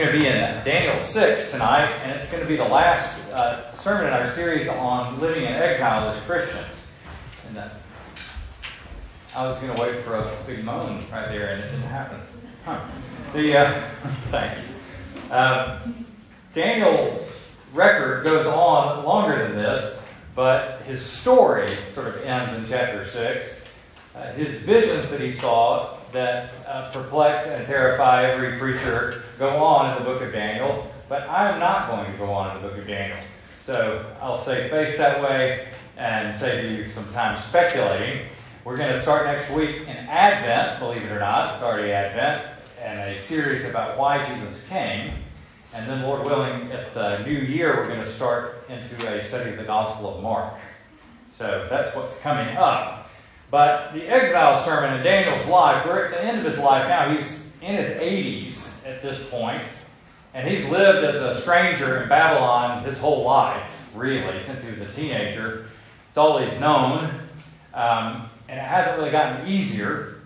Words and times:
going 0.00 0.12
to 0.12 0.18
be 0.18 0.26
in 0.26 0.40
Daniel 0.64 0.98
6 0.98 1.50
tonight, 1.50 1.90
and 2.02 2.12
it's 2.12 2.30
going 2.30 2.42
to 2.42 2.48
be 2.48 2.56
the 2.56 2.64
last 2.64 3.30
uh, 3.32 3.70
sermon 3.72 4.06
in 4.06 4.14
our 4.14 4.26
series 4.26 4.66
on 4.66 5.20
living 5.20 5.44
in 5.44 5.52
exile 5.52 6.08
as 6.08 6.18
Christians. 6.22 6.90
And 7.48 7.58
uh, 7.58 7.68
I 9.36 9.44
was 9.44 9.58
going 9.58 9.76
to 9.76 9.82
wait 9.82 9.96
for 9.96 10.14
a 10.14 10.32
big 10.46 10.64
moan 10.64 11.04
right 11.12 11.28
there, 11.28 11.52
and 11.52 11.62
it 11.62 11.70
didn't 11.70 11.82
happen. 11.82 12.18
Huh. 12.64 12.80
The 13.34 13.58
uh, 13.58 13.80
thanks. 14.30 14.80
Uh, 15.30 15.80
Daniel 16.54 17.22
record 17.74 18.24
goes 18.24 18.46
on 18.46 19.04
longer 19.04 19.48
than 19.48 19.54
this, 19.54 20.00
but 20.34 20.80
his 20.82 21.04
story 21.04 21.68
sort 21.68 22.08
of 22.08 22.22
ends 22.22 22.54
in 22.54 22.66
chapter 22.70 23.04
6. 23.04 23.64
Uh, 24.14 24.32
his 24.32 24.62
visions 24.62 25.10
that 25.10 25.20
he 25.20 25.30
saw 25.30 25.98
that 26.12 26.50
uh, 26.66 26.90
perplex 26.92 27.46
and 27.46 27.66
terrify 27.66 28.24
every 28.24 28.58
preacher 28.58 29.22
go 29.38 29.62
on 29.62 29.96
in 29.96 30.02
the 30.02 30.10
book 30.10 30.22
of 30.22 30.32
Daniel, 30.32 30.90
but 31.08 31.28
I'm 31.28 31.58
not 31.58 31.88
going 31.88 32.10
to 32.10 32.18
go 32.18 32.30
on 32.32 32.56
in 32.56 32.62
the 32.62 32.68
book 32.68 32.78
of 32.78 32.86
Daniel. 32.86 33.18
So 33.60 34.04
I'll 34.20 34.38
say 34.38 34.68
face 34.68 34.96
that 34.98 35.22
way 35.22 35.68
and 35.96 36.34
save 36.34 36.70
you 36.70 36.84
some 36.84 37.10
time 37.12 37.38
speculating. 37.38 38.26
We're 38.64 38.76
going 38.76 38.92
to 38.92 39.00
start 39.00 39.26
next 39.26 39.50
week 39.50 39.82
in 39.82 39.96
Advent, 39.96 40.80
believe 40.80 41.02
it 41.02 41.10
or 41.12 41.20
not, 41.20 41.54
it's 41.54 41.62
already 41.62 41.92
Advent, 41.92 42.46
and 42.82 42.98
a 43.00 43.16
series 43.16 43.68
about 43.68 43.98
why 43.98 44.26
Jesus 44.26 44.66
came. 44.68 45.14
And 45.72 45.88
then, 45.88 46.02
Lord 46.02 46.24
willing, 46.24 46.70
at 46.72 46.94
the 46.94 47.22
new 47.24 47.38
year, 47.38 47.76
we're 47.76 47.86
going 47.86 48.00
to 48.00 48.06
start 48.06 48.64
into 48.68 48.94
a 49.08 49.22
study 49.22 49.50
of 49.50 49.56
the 49.56 49.64
Gospel 49.64 50.16
of 50.16 50.22
Mark. 50.22 50.54
So 51.32 51.66
that's 51.70 51.94
what's 51.94 52.18
coming 52.20 52.56
up. 52.56 53.09
But 53.50 53.92
the 53.92 54.06
exile 54.06 54.62
sermon 54.62 54.98
in 54.98 55.02
Daniel's 55.02 55.46
life, 55.48 55.84
we're 55.84 56.04
at 56.04 56.10
the 56.12 56.22
end 56.22 56.38
of 56.38 56.44
his 56.44 56.58
life 56.58 56.86
now. 56.86 57.12
He's 57.12 57.50
in 57.60 57.74
his 57.74 57.88
80s 57.88 58.86
at 58.86 59.02
this 59.02 59.28
point, 59.28 59.64
and 60.34 60.48
he's 60.48 60.64
lived 60.68 61.04
as 61.04 61.16
a 61.16 61.40
stranger 61.40 62.02
in 62.02 62.08
Babylon 62.08 62.84
his 62.84 62.96
whole 62.96 63.24
life, 63.24 63.90
really, 63.94 64.38
since 64.38 64.64
he 64.64 64.70
was 64.70 64.80
a 64.80 64.92
teenager. 64.92 65.66
It's 66.08 66.16
all 66.16 66.38
he's 66.38 66.58
known, 66.60 67.00
um, 67.74 68.30
and 68.48 68.58
it 68.58 68.62
hasn't 68.62 68.96
really 68.98 69.10
gotten 69.10 69.48
easier. 69.48 70.20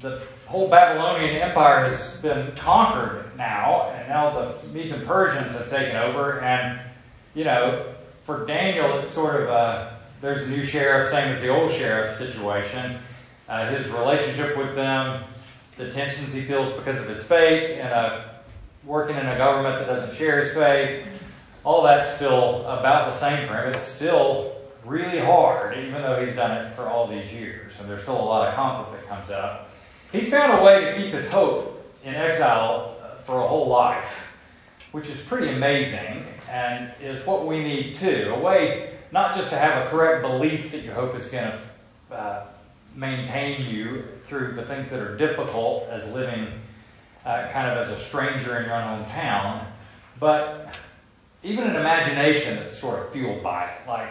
The 0.00 0.22
whole 0.46 0.68
Babylonian 0.68 1.36
Empire 1.42 1.88
has 1.88 2.18
been 2.22 2.52
conquered 2.54 3.36
now, 3.36 3.90
and 3.94 4.08
now 4.08 4.30
the 4.30 4.68
Medes 4.68 4.92
and 4.92 5.04
Persians 5.06 5.52
have 5.52 5.68
taken 5.68 5.96
over, 5.96 6.40
and, 6.40 6.78
you 7.34 7.44
know, 7.44 7.94
for 8.24 8.46
Daniel, 8.46 8.98
it's 8.98 9.10
sort 9.10 9.42
of 9.42 9.48
a 9.48 9.97
there's 10.20 10.42
a 10.48 10.50
new 10.50 10.64
sheriff, 10.64 11.08
same 11.10 11.32
as 11.32 11.40
the 11.40 11.48
old 11.48 11.70
sheriff 11.70 12.16
situation. 12.16 12.98
Uh, 13.48 13.70
his 13.70 13.88
relationship 13.88 14.56
with 14.56 14.74
them, 14.74 15.22
the 15.76 15.90
tensions 15.90 16.32
he 16.32 16.42
feels 16.42 16.72
because 16.72 16.98
of 16.98 17.08
his 17.08 17.22
faith, 17.22 17.78
and 17.78 17.92
uh, 17.92 18.24
working 18.84 19.16
in 19.16 19.26
a 19.26 19.36
government 19.36 19.78
that 19.78 19.92
doesn't 19.92 20.14
share 20.16 20.40
his 20.40 20.52
faith, 20.52 21.06
all 21.64 21.82
that's 21.82 22.14
still 22.16 22.62
about 22.66 23.12
the 23.12 23.14
same 23.14 23.46
for 23.46 23.54
him. 23.54 23.72
It's 23.72 23.82
still 23.82 24.56
really 24.84 25.18
hard, 25.18 25.76
even 25.78 26.02
though 26.02 26.24
he's 26.24 26.34
done 26.34 26.66
it 26.66 26.74
for 26.74 26.86
all 26.88 27.06
these 27.06 27.32
years, 27.32 27.72
and 27.80 27.88
there's 27.88 28.02
still 28.02 28.20
a 28.20 28.22
lot 28.22 28.48
of 28.48 28.54
conflict 28.54 29.00
that 29.00 29.08
comes 29.08 29.30
up. 29.30 29.70
He's 30.12 30.30
found 30.30 30.58
a 30.58 30.64
way 30.64 30.86
to 30.86 30.96
keep 30.96 31.12
his 31.12 31.30
hope 31.30 31.84
in 32.04 32.14
exile 32.14 32.96
uh, 33.02 33.20
for 33.22 33.38
a 33.38 33.46
whole 33.46 33.68
life, 33.68 34.36
which 34.92 35.08
is 35.08 35.20
pretty 35.20 35.52
amazing 35.52 36.24
and 36.48 36.90
is 37.00 37.26
what 37.26 37.46
we 37.46 37.62
need 37.62 37.94
too. 37.94 38.32
A 38.34 38.40
way 38.40 38.97
not 39.12 39.34
just 39.34 39.50
to 39.50 39.56
have 39.56 39.86
a 39.86 39.90
correct 39.90 40.22
belief 40.22 40.72
that 40.72 40.82
your 40.82 40.94
hope 40.94 41.14
is 41.14 41.26
going 41.26 41.52
to 42.10 42.14
uh, 42.14 42.46
maintain 42.94 43.64
you 43.66 44.04
through 44.26 44.54
the 44.54 44.64
things 44.64 44.90
that 44.90 45.00
are 45.00 45.16
difficult 45.16 45.88
as 45.88 46.12
living 46.12 46.48
uh, 47.24 47.48
kind 47.52 47.68
of 47.70 47.78
as 47.78 47.90
a 47.90 47.98
stranger 48.00 48.58
in 48.58 48.66
your 48.66 48.74
own 48.74 49.04
hometown, 49.04 49.66
but 50.18 50.76
even 51.42 51.64
an 51.64 51.76
imagination 51.76 52.56
that's 52.56 52.76
sort 52.76 52.98
of 53.00 53.12
fueled 53.12 53.42
by 53.42 53.64
it. 53.66 53.88
Like 53.88 54.10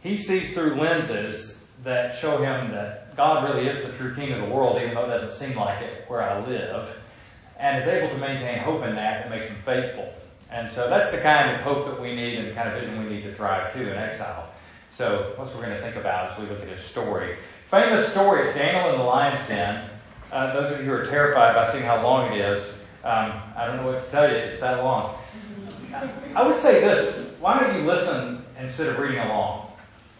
he 0.00 0.16
sees 0.16 0.52
through 0.52 0.74
lenses 0.74 1.64
that 1.84 2.16
show 2.16 2.38
him 2.38 2.70
that 2.72 3.16
God 3.16 3.44
really 3.44 3.68
is 3.68 3.82
the 3.84 3.92
true 3.92 4.14
king 4.14 4.32
of 4.32 4.40
the 4.40 4.54
world, 4.54 4.76
even 4.80 4.94
though 4.94 5.04
it 5.04 5.08
doesn't 5.08 5.32
seem 5.32 5.56
like 5.56 5.82
it 5.82 6.04
where 6.08 6.22
I 6.22 6.44
live, 6.46 6.96
and 7.58 7.78
is 7.78 7.86
able 7.86 8.08
to 8.08 8.18
maintain 8.18 8.58
hope 8.58 8.84
in 8.84 8.94
that 8.96 9.24
that 9.24 9.30
makes 9.30 9.46
him 9.46 9.56
faithful. 9.64 10.12
And 10.50 10.68
so 10.68 10.88
that's 10.88 11.10
the 11.12 11.20
kind 11.20 11.54
of 11.54 11.60
hope 11.60 11.86
that 11.86 12.00
we 12.00 12.14
need 12.14 12.38
and 12.38 12.48
the 12.48 12.54
kind 12.54 12.68
of 12.68 12.74
vision 12.74 13.02
we 13.02 13.08
need 13.08 13.22
to 13.22 13.32
thrive 13.32 13.72
too 13.72 13.88
in 13.88 13.96
exile. 13.96 14.50
So 14.90 15.32
what 15.36 15.46
we're 15.54 15.62
going 15.62 15.76
to 15.76 15.80
think 15.80 15.96
about 15.96 16.30
as 16.30 16.38
we 16.38 16.46
look 16.46 16.60
at 16.60 16.68
his 16.68 16.80
story. 16.80 17.36
Famous 17.68 18.10
story, 18.10 18.46
it's 18.46 18.54
Daniel 18.54 18.92
in 18.92 18.98
the 18.98 19.04
lion's 19.04 19.46
den. 19.46 19.88
Uh, 20.32 20.52
those 20.52 20.72
of 20.72 20.80
you 20.80 20.86
who 20.86 20.92
are 20.92 21.06
terrified 21.06 21.54
by 21.54 21.70
seeing 21.70 21.84
how 21.84 22.02
long 22.02 22.32
it 22.32 22.40
is, 22.40 22.74
um, 23.04 23.40
I 23.56 23.66
don't 23.66 23.76
know 23.76 23.86
what 23.86 24.04
to 24.04 24.10
tell 24.10 24.28
you, 24.28 24.36
it's 24.36 24.60
that 24.60 24.82
long. 24.82 25.16
I 26.34 26.46
would 26.46 26.56
say 26.56 26.80
this, 26.80 27.32
why 27.40 27.60
don't 27.60 27.76
you 27.76 27.86
listen 27.86 28.44
instead 28.58 28.88
of 28.88 28.98
reading 28.98 29.20
along 29.20 29.72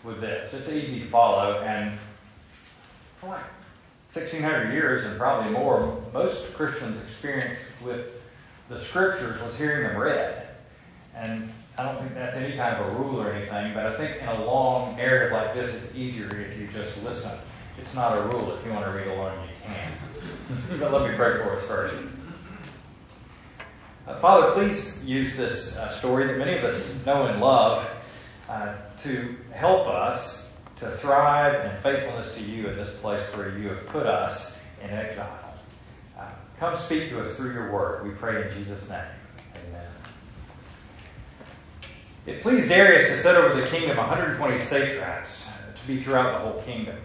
with 0.04 0.20
this? 0.20 0.54
It's 0.54 0.68
easy 0.68 1.00
to 1.00 1.06
follow, 1.06 1.60
and 1.60 1.98
for 3.16 3.28
like 3.28 3.42
1600 4.12 4.72
years 4.72 5.04
and 5.04 5.18
probably 5.18 5.52
more, 5.52 6.02
most 6.12 6.54
Christians 6.54 7.00
experience 7.02 7.70
with 7.84 8.19
the 8.70 8.78
scriptures 8.78 9.42
was 9.42 9.58
hearing 9.58 9.82
them 9.82 10.00
read. 10.00 10.46
And 11.14 11.52
I 11.76 11.84
don't 11.84 11.98
think 11.98 12.14
that's 12.14 12.36
any 12.36 12.56
kind 12.56 12.76
of 12.76 12.86
a 12.86 12.98
rule 12.98 13.20
or 13.20 13.32
anything, 13.32 13.74
but 13.74 13.84
I 13.84 13.96
think 13.96 14.22
in 14.22 14.28
a 14.28 14.44
long 14.44 14.96
narrative 14.96 15.32
like 15.32 15.54
this, 15.54 15.74
it's 15.74 15.96
easier 15.96 16.40
if 16.40 16.58
you 16.58 16.68
just 16.68 17.02
listen. 17.04 17.36
It's 17.78 17.94
not 17.94 18.16
a 18.16 18.22
rule. 18.22 18.54
If 18.54 18.64
you 18.64 18.72
want 18.72 18.84
to 18.84 18.92
read 18.92 19.08
along, 19.08 19.36
you 19.42 19.54
can. 19.64 20.78
but 20.78 20.92
let 20.92 21.10
me 21.10 21.16
pray 21.16 21.32
for 21.32 21.56
us 21.56 21.64
first. 21.64 21.96
Uh, 24.06 24.18
Father, 24.20 24.52
please 24.52 25.04
use 25.04 25.36
this 25.36 25.76
uh, 25.76 25.88
story 25.88 26.26
that 26.28 26.38
many 26.38 26.56
of 26.56 26.64
us 26.64 27.04
know 27.04 27.26
and 27.26 27.40
love 27.40 27.88
uh, 28.48 28.74
to 28.98 29.36
help 29.52 29.88
us 29.88 30.56
to 30.76 30.90
thrive 30.98 31.64
in 31.64 31.82
faithfulness 31.82 32.34
to 32.36 32.42
you 32.42 32.68
in 32.68 32.76
this 32.76 32.96
place 33.00 33.22
where 33.36 33.58
you 33.58 33.68
have 33.68 33.86
put 33.88 34.06
us 34.06 34.58
in 34.82 34.90
exile. 34.90 35.39
Come 36.60 36.76
speak 36.76 37.08
to 37.08 37.24
us 37.24 37.36
through 37.36 37.54
your 37.54 37.72
word. 37.72 38.04
We 38.04 38.10
pray 38.10 38.46
in 38.46 38.52
Jesus' 38.52 38.86
name. 38.90 39.00
Amen. 39.56 39.88
It 42.26 42.42
pleased 42.42 42.68
Darius 42.68 43.08
to 43.08 43.16
set 43.16 43.34
over 43.34 43.58
the 43.58 43.66
kingdom 43.66 43.96
120 43.96 44.58
satraps 44.58 45.48
uh, 45.48 45.74
to 45.74 45.86
be 45.86 45.98
throughout 45.98 46.32
the 46.32 46.38
whole 46.38 46.60
kingdom, 46.64 46.98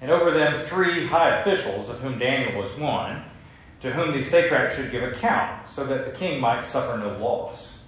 and 0.00 0.12
over 0.12 0.30
them 0.30 0.54
three 0.54 1.08
high 1.08 1.40
officials, 1.40 1.88
of 1.88 1.98
whom 2.02 2.20
Daniel 2.20 2.56
was 2.56 2.70
one, 2.78 3.24
to 3.80 3.90
whom 3.90 4.12
these 4.12 4.30
satraps 4.30 4.76
should 4.76 4.92
give 4.92 5.02
account, 5.02 5.68
so 5.68 5.84
that 5.84 6.04
the 6.04 6.16
king 6.16 6.40
might 6.40 6.62
suffer 6.62 6.96
no 6.96 7.18
loss. 7.18 7.80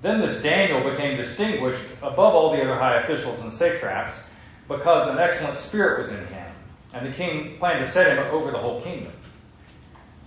Then 0.00 0.20
this 0.20 0.40
Daniel 0.40 0.88
became 0.88 1.16
distinguished 1.16 1.94
above 2.02 2.36
all 2.36 2.52
the 2.52 2.62
other 2.62 2.76
high 2.76 3.00
officials 3.00 3.40
and 3.40 3.52
satraps, 3.52 4.22
because 4.68 5.08
an 5.08 5.18
excellent 5.18 5.58
spirit 5.58 5.98
was 5.98 6.08
in 6.08 6.24
him, 6.28 6.52
and 6.94 7.04
the 7.04 7.12
king 7.12 7.58
planned 7.58 7.84
to 7.84 7.90
set 7.90 8.16
him 8.16 8.24
over 8.32 8.52
the 8.52 8.58
whole 8.58 8.80
kingdom. 8.80 9.12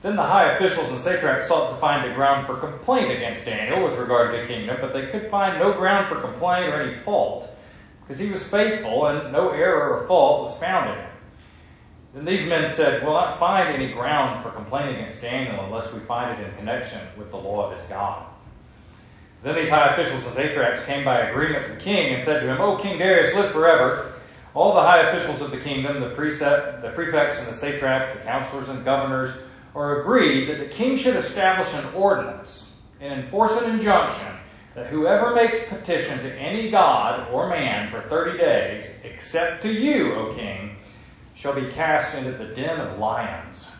Then 0.04 0.18
the 0.18 0.24
high 0.24 0.52
officials 0.52 0.90
and 0.90 1.00
satraps 1.00 1.48
sought 1.48 1.72
to 1.72 1.78
find 1.78 2.06
a 2.06 2.14
ground 2.14 2.46
for 2.46 2.58
complaint 2.58 3.10
against 3.10 3.46
Daniel 3.46 3.86
with 3.86 3.98
regard 3.98 4.34
to 4.34 4.42
the 4.42 4.46
kingdom, 4.46 4.78
but 4.82 4.92
they 4.92 5.08
could 5.08 5.32
find 5.32 5.58
no 5.58 5.72
ground 5.72 6.10
for 6.10 6.20
complaint 6.20 6.74
or 6.74 6.82
any 6.82 6.94
fault, 6.94 7.50
because 8.02 8.20
he 8.20 8.30
was 8.30 8.44
faithful 8.44 9.06
and 9.06 9.32
no 9.32 9.52
error 9.52 9.98
or 9.98 10.06
fault 10.06 10.44
was 10.44 10.60
found 10.60 10.90
in 10.90 10.98
him. 10.98 11.10
Then 12.14 12.26
these 12.26 12.46
men 12.50 12.68
said, 12.68 13.02
We'll 13.02 13.14
not 13.14 13.40
find 13.40 13.70
any 13.70 13.94
ground 13.94 14.44
for 14.44 14.50
complaint 14.50 14.90
against 14.90 15.22
Daniel 15.22 15.64
unless 15.64 15.92
we 15.94 16.02
find 16.02 16.38
it 16.38 16.50
in 16.50 16.54
connection 16.58 17.00
with 17.18 17.32
the 17.32 17.38
law 17.38 17.66
of 17.66 17.80
his 17.80 17.88
God. 17.88 18.26
Then 19.42 19.56
these 19.56 19.70
high 19.70 19.94
officials 19.94 20.26
and 20.26 20.34
satraps 20.34 20.84
came 20.84 21.06
by 21.06 21.22
agreement 21.22 21.68
with 21.68 21.78
the 21.78 21.84
king 21.84 22.14
and 22.14 22.22
said 22.22 22.42
to 22.42 22.48
him, 22.48 22.60
O 22.60 22.76
King 22.76 22.98
Darius, 22.98 23.34
live 23.36 23.52
forever. 23.52 24.12
All 24.54 24.74
the 24.74 24.82
high 24.82 25.10
officials 25.10 25.42
of 25.42 25.50
the 25.50 25.58
kingdom, 25.58 26.02
the, 26.02 26.10
precept, 26.10 26.82
the 26.82 26.90
prefects 26.90 27.40
and 27.40 27.48
the 27.48 27.54
satraps, 27.54 28.12
the 28.12 28.20
counselors 28.20 28.68
and 28.68 28.84
governors, 28.86 29.36
or 29.74 30.02
agreed 30.02 30.50
that 30.50 30.60
the 30.60 30.74
king 30.74 30.96
should 30.96 31.16
establish 31.16 31.74
an 31.74 31.94
ordinance 31.94 32.72
and 33.00 33.22
enforce 33.22 33.62
an 33.62 33.72
injunction 33.72 34.28
that 34.76 34.88
whoever 34.88 35.36
makes 35.36 35.70
petition 35.70 36.18
to 36.20 36.34
any 36.40 36.72
god 36.72 37.32
or 37.32 37.50
man 37.50 37.90
for 37.90 38.02
30 38.02 38.38
days, 38.38 38.90
except 39.04 39.62
to 39.62 39.72
you, 39.72 40.14
O 40.14 40.34
king, 40.34 40.78
shall 41.36 41.54
be 41.54 41.72
cast 41.72 42.16
into 42.16 42.32
the 42.32 42.54
den 42.54 42.80
of 42.80 42.98
lions. 42.98 43.72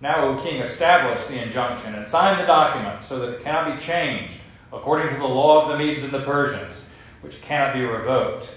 Now, 0.00 0.28
O 0.28 0.42
king, 0.42 0.60
establish 0.60 1.26
the 1.26 1.42
injunction 1.42 1.94
and 1.94 2.08
sign 2.08 2.38
the 2.38 2.46
document 2.46 3.04
so 3.04 3.18
that 3.18 3.34
it 3.34 3.44
cannot 3.44 3.76
be 3.76 3.82
changed 3.82 4.34
according 4.72 5.08
to 5.08 5.16
the 5.16 5.26
law 5.26 5.62
of 5.62 5.68
the 5.68 5.76
Medes 5.76 6.02
and 6.02 6.12
the 6.12 6.22
Persians, 6.22 6.88
which 7.20 7.42
cannot 7.42 7.74
be 7.74 7.82
revoked. 7.82 8.50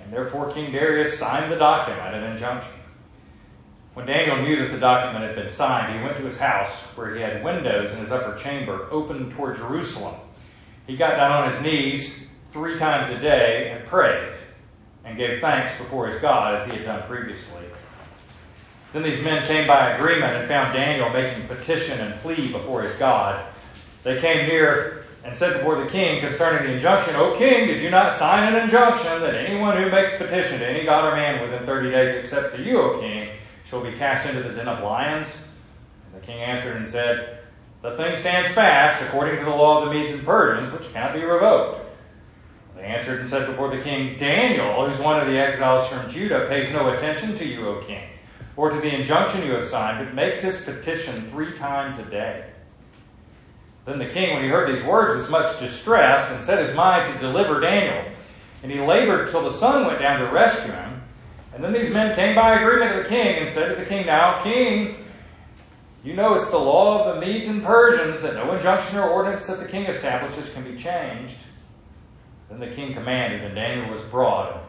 And 0.00 0.12
therefore 0.12 0.50
King 0.50 0.70
Darius 0.70 1.18
signed 1.18 1.50
the 1.50 1.56
document 1.56 2.14
and 2.14 2.24
injunction. 2.26 2.74
When 3.94 4.06
Daniel 4.06 4.42
knew 4.42 4.56
that 4.56 4.70
the 4.70 4.78
document 4.78 5.24
had 5.24 5.34
been 5.34 5.48
signed, 5.48 5.98
he 5.98 6.04
went 6.04 6.16
to 6.18 6.22
his 6.22 6.38
house, 6.38 6.84
where 6.96 7.14
he 7.14 7.20
had 7.20 7.42
windows 7.42 7.90
in 7.92 7.98
his 7.98 8.10
upper 8.10 8.36
chamber 8.36 8.86
open 8.90 9.30
toward 9.30 9.56
Jerusalem. 9.56 10.14
He 10.86 10.96
got 10.96 11.16
down 11.16 11.32
on 11.32 11.50
his 11.50 11.60
knees 11.62 12.26
three 12.52 12.78
times 12.78 13.08
a 13.08 13.18
day 13.20 13.70
and 13.70 13.86
prayed, 13.86 14.34
and 15.04 15.16
gave 15.16 15.40
thanks 15.40 15.76
before 15.78 16.06
his 16.06 16.20
God 16.20 16.54
as 16.54 16.66
he 16.66 16.76
had 16.76 16.84
done 16.84 17.02
previously. 17.08 17.64
Then 18.92 19.02
these 19.02 19.22
men 19.22 19.44
came 19.46 19.66
by 19.66 19.90
agreement 19.90 20.34
and 20.34 20.48
found 20.48 20.72
Daniel 20.72 21.10
making 21.10 21.46
petition 21.46 22.00
and 22.00 22.14
plea 22.20 22.50
before 22.50 22.82
his 22.82 22.94
God. 22.94 23.44
They 24.02 24.18
came 24.18 24.46
here 24.46 25.04
and 25.24 25.36
said 25.36 25.54
before 25.54 25.82
the 25.82 25.88
king 25.88 26.20
concerning 26.20 26.66
the 26.66 26.74
injunction, 26.74 27.14
O 27.16 27.36
king, 27.36 27.66
did 27.66 27.82
you 27.82 27.90
not 27.90 28.12
sign 28.12 28.54
an 28.54 28.62
injunction 28.62 29.20
that 29.20 29.34
anyone 29.34 29.76
who 29.76 29.90
makes 29.90 30.16
petition 30.16 30.58
to 30.60 30.66
any 30.66 30.84
god 30.84 31.04
or 31.04 31.16
man 31.16 31.42
within 31.42 31.66
thirty 31.66 31.90
days 31.90 32.14
except 32.14 32.54
to 32.54 32.62
you, 32.62 32.80
O 32.80 33.00
king, 33.00 33.30
shall 33.68 33.82
be 33.82 33.92
cast 33.92 34.28
into 34.28 34.42
the 34.42 34.54
den 34.54 34.68
of 34.68 34.82
lions? 34.82 35.44
And 36.06 36.20
the 36.20 36.26
king 36.26 36.40
answered 36.40 36.76
and 36.76 36.88
said, 36.88 37.40
The 37.82 37.96
thing 37.96 38.16
stands 38.16 38.48
fast 38.50 39.02
according 39.02 39.38
to 39.38 39.44
the 39.44 39.50
law 39.50 39.82
of 39.82 39.88
the 39.88 39.94
Medes 39.94 40.12
and 40.12 40.24
Persians, 40.24 40.72
which 40.72 40.92
cannot 40.92 41.14
be 41.14 41.22
revoked. 41.22 41.84
They 42.76 42.82
answered 42.84 43.20
and 43.20 43.28
said 43.28 43.46
before 43.46 43.70
the 43.70 43.82
king, 43.82 44.16
Daniel, 44.16 44.88
who's 44.88 45.00
one 45.00 45.20
of 45.20 45.26
the 45.26 45.38
exiles 45.38 45.88
from 45.88 46.08
Judah, 46.08 46.46
pays 46.48 46.72
no 46.72 46.92
attention 46.92 47.34
to 47.34 47.44
you, 47.44 47.68
O 47.68 47.82
king 47.82 48.08
or 48.58 48.68
to 48.68 48.76
the 48.80 48.92
injunction 48.92 49.46
you 49.46 49.52
have 49.52 49.64
signed, 49.64 50.04
but 50.04 50.12
makes 50.14 50.40
his 50.40 50.64
petition 50.64 51.22
three 51.28 51.54
times 51.54 51.96
a 52.00 52.04
day. 52.10 52.44
Then 53.86 54.00
the 54.00 54.06
king, 54.06 54.34
when 54.34 54.42
he 54.42 54.48
heard 54.48 54.68
these 54.68 54.84
words, 54.84 55.14
was 55.14 55.30
much 55.30 55.60
distressed 55.60 56.32
and 56.32 56.42
set 56.42 56.58
his 56.58 56.74
mind 56.74 57.10
to 57.10 57.18
deliver 57.20 57.60
Daniel. 57.60 58.12
And 58.64 58.72
he 58.72 58.80
labored 58.80 59.30
till 59.30 59.44
the 59.44 59.52
sun 59.52 59.86
went 59.86 60.00
down 60.00 60.18
to 60.18 60.26
rescue 60.26 60.72
him. 60.72 60.87
And 61.58 61.64
then 61.64 61.72
these 61.72 61.92
men 61.92 62.14
came 62.14 62.36
by 62.36 62.60
agreement 62.60 62.92
to 62.92 63.02
the 63.02 63.08
king 63.08 63.38
and 63.38 63.50
said 63.50 63.74
to 63.74 63.74
the 63.74 63.84
king, 63.84 64.06
Now, 64.06 64.40
king, 64.40 64.94
you 66.04 66.14
know 66.14 66.34
it's 66.34 66.48
the 66.52 66.56
law 66.56 67.00
of 67.00 67.16
the 67.16 67.20
Medes 67.20 67.48
and 67.48 67.64
Persians 67.64 68.22
that 68.22 68.34
no 68.34 68.54
injunction 68.54 68.96
or 68.96 69.10
ordinance 69.10 69.44
that 69.46 69.58
the 69.58 69.66
king 69.66 69.86
establishes 69.86 70.50
can 70.50 70.62
be 70.62 70.76
changed. 70.76 71.34
Then 72.48 72.60
the 72.60 72.68
king 72.68 72.94
commanded, 72.94 73.42
and 73.42 73.56
Daniel 73.56 73.90
was 73.90 74.00
brought 74.02 74.52
and 74.52 74.60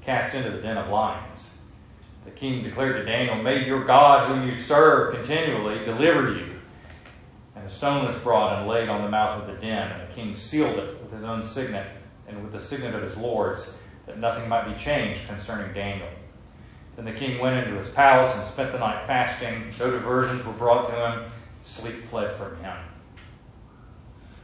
cast 0.00 0.34
into 0.34 0.48
the 0.48 0.62
den 0.62 0.78
of 0.78 0.88
lions. 0.88 1.50
The 2.24 2.30
king 2.30 2.62
declared 2.62 2.96
to 2.96 3.04
Daniel, 3.04 3.36
May 3.36 3.66
your 3.66 3.84
God, 3.84 4.24
whom 4.24 4.48
you 4.48 4.54
serve 4.54 5.16
continually, 5.16 5.84
deliver 5.84 6.32
you. 6.32 6.60
And 7.56 7.66
a 7.66 7.68
stone 7.68 8.06
was 8.06 8.16
brought 8.16 8.58
and 8.58 8.66
laid 8.66 8.88
on 8.88 9.02
the 9.02 9.10
mouth 9.10 9.42
of 9.42 9.48
the 9.48 9.60
den, 9.60 9.92
and 9.92 10.08
the 10.08 10.14
king 10.14 10.34
sealed 10.34 10.78
it 10.78 10.98
with 11.02 11.12
his 11.12 11.24
own 11.24 11.42
signet 11.42 11.88
and 12.26 12.42
with 12.42 12.52
the 12.52 12.58
signet 12.58 12.94
of 12.94 13.02
his 13.02 13.18
lords, 13.18 13.74
that 14.06 14.18
nothing 14.18 14.48
might 14.48 14.64
be 14.64 14.74
changed 14.80 15.28
concerning 15.28 15.74
Daniel. 15.74 16.08
Then 16.98 17.04
the 17.04 17.12
king 17.12 17.38
went 17.38 17.64
into 17.64 17.78
his 17.78 17.88
palace 17.90 18.34
and 18.34 18.44
spent 18.44 18.72
the 18.72 18.78
night 18.80 19.06
fasting. 19.06 19.72
No 19.78 19.88
diversions 19.88 20.44
were 20.44 20.52
brought 20.54 20.84
to 20.86 20.92
him. 20.92 21.30
Sleep 21.60 22.04
fled 22.06 22.34
from 22.34 22.56
him. 22.56 22.76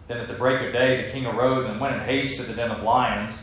Then 0.06 0.18
at 0.18 0.28
the 0.28 0.34
break 0.34 0.64
of 0.64 0.72
day, 0.72 1.02
the 1.02 1.10
king 1.10 1.26
arose 1.26 1.64
and 1.64 1.80
went 1.80 1.96
in 1.96 2.02
haste 2.02 2.36
to 2.36 2.44
the 2.44 2.54
den 2.54 2.70
of 2.70 2.84
lions. 2.84 3.36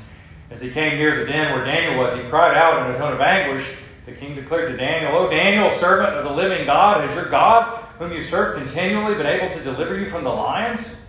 As 0.50 0.62
he 0.62 0.72
came 0.72 0.98
near 0.98 1.20
the 1.20 1.30
den 1.30 1.54
where 1.54 1.66
Daniel 1.66 2.02
was, 2.02 2.16
he 2.16 2.22
cried 2.30 2.56
out 2.56 2.86
in 2.86 2.96
a 2.96 2.98
tone 2.98 3.12
of 3.12 3.20
anguish. 3.20 3.80
The 4.06 4.14
king 4.14 4.34
declared 4.34 4.72
to 4.72 4.78
Daniel, 4.78 5.14
O 5.18 5.30
Daniel, 5.30 5.70
servant 5.70 6.16
of 6.16 6.24
the 6.24 6.32
living 6.32 6.66
God, 6.66 7.06
has 7.06 7.14
your 7.14 7.30
God, 7.30 7.84
whom 8.00 8.14
you 8.14 8.22
serve 8.22 8.60
continually, 8.60 9.16
been 9.16 9.28
able 9.28 9.54
to 9.54 9.62
deliver 9.62 10.00
you 10.00 10.06
from 10.06 10.24
the 10.24 10.30
lions? 10.30 11.02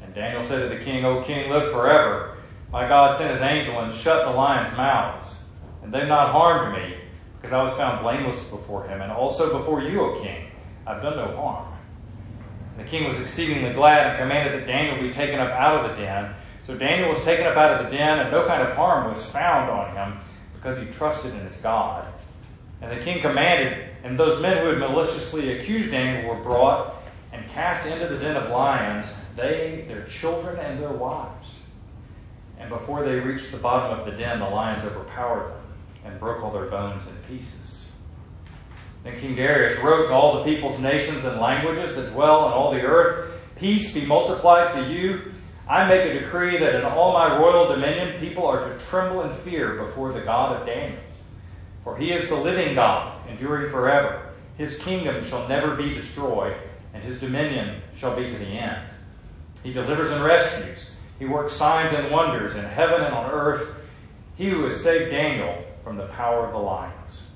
And 0.00 0.14
Daniel 0.14 0.44
said 0.44 0.70
to 0.70 0.78
the 0.78 0.84
king, 0.84 1.04
O 1.04 1.24
king, 1.24 1.50
live 1.50 1.72
forever. 1.72 2.36
My 2.70 2.86
God 2.86 3.16
sent 3.16 3.32
his 3.32 3.42
angel 3.42 3.80
and 3.80 3.92
shut 3.92 4.24
the 4.24 4.30
lions' 4.30 4.74
mouths, 4.76 5.34
and 5.84 5.92
they've 5.92 6.08
not 6.08 6.30
harmed 6.30 6.76
me, 6.76 6.96
because 7.36 7.52
I 7.52 7.62
was 7.62 7.74
found 7.74 8.02
blameless 8.02 8.42
before 8.48 8.88
him, 8.88 9.02
and 9.02 9.12
also 9.12 9.56
before 9.58 9.82
you, 9.82 10.00
O 10.00 10.20
king. 10.20 10.50
I've 10.86 11.02
done 11.02 11.16
no 11.16 11.36
harm. 11.36 11.66
The 12.78 12.84
king 12.84 13.06
was 13.06 13.16
exceedingly 13.20 13.72
glad 13.74 14.06
and 14.06 14.18
commanded 14.18 14.58
that 14.58 14.66
Daniel 14.66 15.00
be 15.00 15.10
taken 15.10 15.38
up 15.38 15.50
out 15.50 15.84
of 15.84 15.90
the 15.90 16.02
den. 16.02 16.34
So 16.64 16.76
Daniel 16.76 17.10
was 17.10 17.22
taken 17.22 17.46
up 17.46 17.56
out 17.56 17.78
of 17.80 17.90
the 17.90 17.96
den, 17.96 18.18
and 18.18 18.30
no 18.30 18.46
kind 18.46 18.62
of 18.62 18.74
harm 18.74 19.06
was 19.06 19.24
found 19.30 19.70
on 19.70 19.94
him 19.94 20.18
because 20.54 20.78
he 20.78 20.86
trusted 20.92 21.34
in 21.34 21.40
his 21.40 21.58
God. 21.58 22.06
And 22.80 22.90
the 22.90 23.04
king 23.04 23.20
commanded, 23.20 23.90
and 24.02 24.18
those 24.18 24.40
men 24.40 24.58
who 24.58 24.70
had 24.70 24.78
maliciously 24.78 25.58
accused 25.58 25.90
Daniel 25.90 26.34
were 26.34 26.42
brought 26.42 26.94
and 27.32 27.46
cast 27.50 27.86
into 27.86 28.08
the 28.08 28.18
den 28.18 28.36
of 28.36 28.48
lions, 28.50 29.14
they, 29.36 29.84
their 29.86 30.04
children, 30.06 30.58
and 30.58 30.78
their 30.78 30.92
wives. 30.92 31.58
And 32.58 32.70
before 32.70 33.04
they 33.04 33.16
reached 33.16 33.52
the 33.52 33.58
bottom 33.58 33.98
of 33.98 34.06
the 34.06 34.12
den, 34.12 34.38
the 34.38 34.48
lions 34.48 34.82
overpowered 34.84 35.50
them 35.50 35.63
and 36.04 36.18
broke 36.18 36.42
all 36.42 36.50
their 36.50 36.66
bones 36.66 37.06
in 37.06 37.14
pieces. 37.36 37.86
Then 39.02 39.18
King 39.20 39.34
Darius 39.36 39.78
wrote 39.80 40.06
to 40.06 40.12
all 40.12 40.38
the 40.38 40.44
peoples, 40.44 40.78
nations, 40.80 41.24
and 41.24 41.40
languages 41.40 41.94
that 41.96 42.12
dwell 42.12 42.40
on 42.40 42.52
all 42.52 42.70
the 42.70 42.80
earth 42.80 43.30
Peace 43.56 43.94
be 43.94 44.04
multiplied 44.04 44.72
to 44.72 44.92
you 44.92 45.32
I 45.66 45.88
make 45.88 46.04
a 46.04 46.18
decree 46.18 46.58
that 46.58 46.74
in 46.74 46.84
all 46.84 47.12
my 47.12 47.38
royal 47.38 47.66
dominion 47.66 48.20
people 48.20 48.46
are 48.46 48.60
to 48.60 48.84
tremble 48.86 49.22
and 49.22 49.32
fear 49.32 49.82
before 49.82 50.12
the 50.12 50.20
God 50.20 50.60
of 50.60 50.66
Daniel. 50.66 51.00
For 51.82 51.96
he 51.96 52.12
is 52.12 52.28
the 52.28 52.36
living 52.36 52.74
God, 52.74 53.26
enduring 53.30 53.70
forever. 53.70 54.34
His 54.58 54.78
kingdom 54.78 55.24
shall 55.24 55.48
never 55.48 55.74
be 55.74 55.94
destroyed, 55.94 56.54
and 56.92 57.02
his 57.02 57.18
dominion 57.18 57.80
shall 57.96 58.14
be 58.14 58.28
to 58.28 58.38
the 58.38 58.44
end. 58.44 58.86
He 59.62 59.72
delivers 59.72 60.10
and 60.10 60.22
rescues. 60.22 60.96
He 61.18 61.24
works 61.24 61.54
signs 61.54 61.92
and 61.92 62.10
wonders 62.10 62.54
in 62.54 62.64
heaven 62.64 63.00
and 63.00 63.14
on 63.14 63.30
earth. 63.30 63.74
He 64.36 64.50
who 64.50 64.64
has 64.64 64.82
saved 64.82 65.10
Daniel 65.10 65.63
from 65.84 65.96
the 65.96 66.06
power 66.06 66.46
of 66.46 66.52
the 66.52 66.58
lions. 66.58 67.26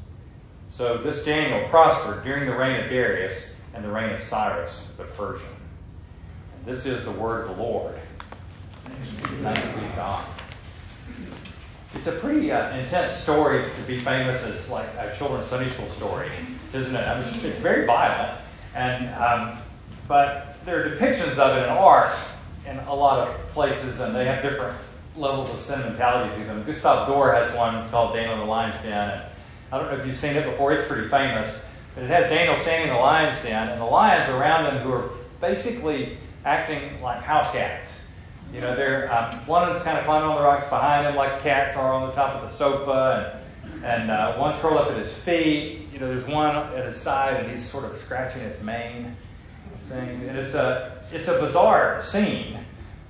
So 0.68 0.96
this 0.96 1.24
Daniel 1.24 1.68
prospered 1.68 2.24
during 2.24 2.46
the 2.46 2.56
reign 2.56 2.82
of 2.82 2.90
Darius 2.90 3.54
and 3.74 3.84
the 3.84 3.90
reign 3.90 4.10
of 4.10 4.20
Cyrus 4.20 4.88
the 4.96 5.04
Persian. 5.04 5.46
And 6.56 6.66
this 6.66 6.86
is 6.86 7.04
the 7.04 7.12
word 7.12 7.48
of 7.48 7.56
the 7.56 7.62
Lord. 7.62 7.94
Thanks 8.84 9.60
be 9.60 9.80
to 9.80 9.92
God. 9.94 10.24
It's 11.94 12.06
a 12.06 12.12
pretty 12.12 12.52
uh, 12.52 12.76
intense 12.76 13.12
story 13.12 13.64
to 13.64 13.82
be 13.86 13.98
famous 13.98 14.42
as 14.44 14.70
like 14.70 14.86
a 14.98 15.14
children's 15.16 15.46
Sunday 15.46 15.68
school 15.68 15.88
story, 15.88 16.30
isn't 16.72 16.94
it? 16.94 17.06
I 17.06 17.20
mean, 17.20 17.44
it's 17.44 17.58
very 17.58 17.86
violent, 17.86 18.38
and 18.74 19.14
um, 19.14 19.58
but 20.06 20.56
there 20.64 20.80
are 20.80 20.90
depictions 20.90 21.38
of 21.38 21.56
it 21.56 21.62
in 21.62 21.70
art 21.70 22.14
in 22.66 22.78
a 22.80 22.94
lot 22.94 23.26
of 23.26 23.34
places, 23.48 24.00
and 24.00 24.14
they 24.14 24.26
have 24.26 24.42
different 24.42 24.76
levels 25.18 25.50
of 25.50 25.60
sentimentality 25.60 26.34
to 26.40 26.46
them. 26.46 26.64
Gustave 26.64 27.10
Doré 27.10 27.34
has 27.34 27.54
one 27.56 27.88
called 27.90 28.14
Daniel 28.14 28.34
in 28.34 28.40
the 28.40 28.46
Lion's 28.46 28.80
Den, 28.82 29.10
and 29.10 29.22
I 29.70 29.78
don't 29.78 29.90
know 29.90 29.98
if 29.98 30.06
you've 30.06 30.16
seen 30.16 30.36
it 30.36 30.44
before. 30.44 30.72
It's 30.72 30.86
pretty 30.86 31.08
famous, 31.08 31.64
but 31.94 32.04
it 32.04 32.10
has 32.10 32.30
Daniel 32.30 32.56
standing 32.56 32.88
in 32.88 32.94
the 32.94 33.00
lion's 33.00 33.40
den, 33.42 33.68
and 33.68 33.80
the 33.80 33.84
lions 33.84 34.28
around 34.28 34.66
him 34.66 34.78
who 34.82 34.92
are 34.92 35.10
basically 35.40 36.16
acting 36.44 37.02
like 37.02 37.22
house 37.22 37.50
cats. 37.52 38.08
You 38.52 38.62
know, 38.62 38.74
they're 38.74 39.12
um, 39.12 39.34
one 39.46 39.68
them's 39.68 39.82
kind 39.82 39.98
of 39.98 40.04
climbing 40.04 40.30
on 40.30 40.36
the 40.36 40.42
rocks 40.42 40.66
behind 40.68 41.04
him, 41.04 41.16
like 41.16 41.42
cats 41.42 41.76
are 41.76 41.92
on 41.92 42.08
the 42.08 42.14
top 42.14 42.36
of 42.36 42.48
the 42.48 42.56
sofa, 42.56 43.38
and 43.64 43.84
and 43.84 44.10
uh, 44.10 44.36
one's 44.38 44.58
curled 44.58 44.78
up 44.78 44.90
at 44.90 44.96
his 44.96 45.12
feet. 45.12 45.92
You 45.92 46.00
know, 46.00 46.08
there's 46.08 46.26
one 46.26 46.56
at 46.56 46.86
his 46.86 46.96
side, 46.96 47.36
and 47.36 47.50
he's 47.50 47.68
sort 47.68 47.84
of 47.84 47.96
scratching 47.98 48.42
its 48.42 48.62
mane. 48.62 49.16
Thing, 49.88 50.28
and 50.28 50.36
it's 50.36 50.52
a 50.52 51.02
it's 51.12 51.28
a 51.28 51.40
bizarre 51.40 52.02
scene, 52.02 52.57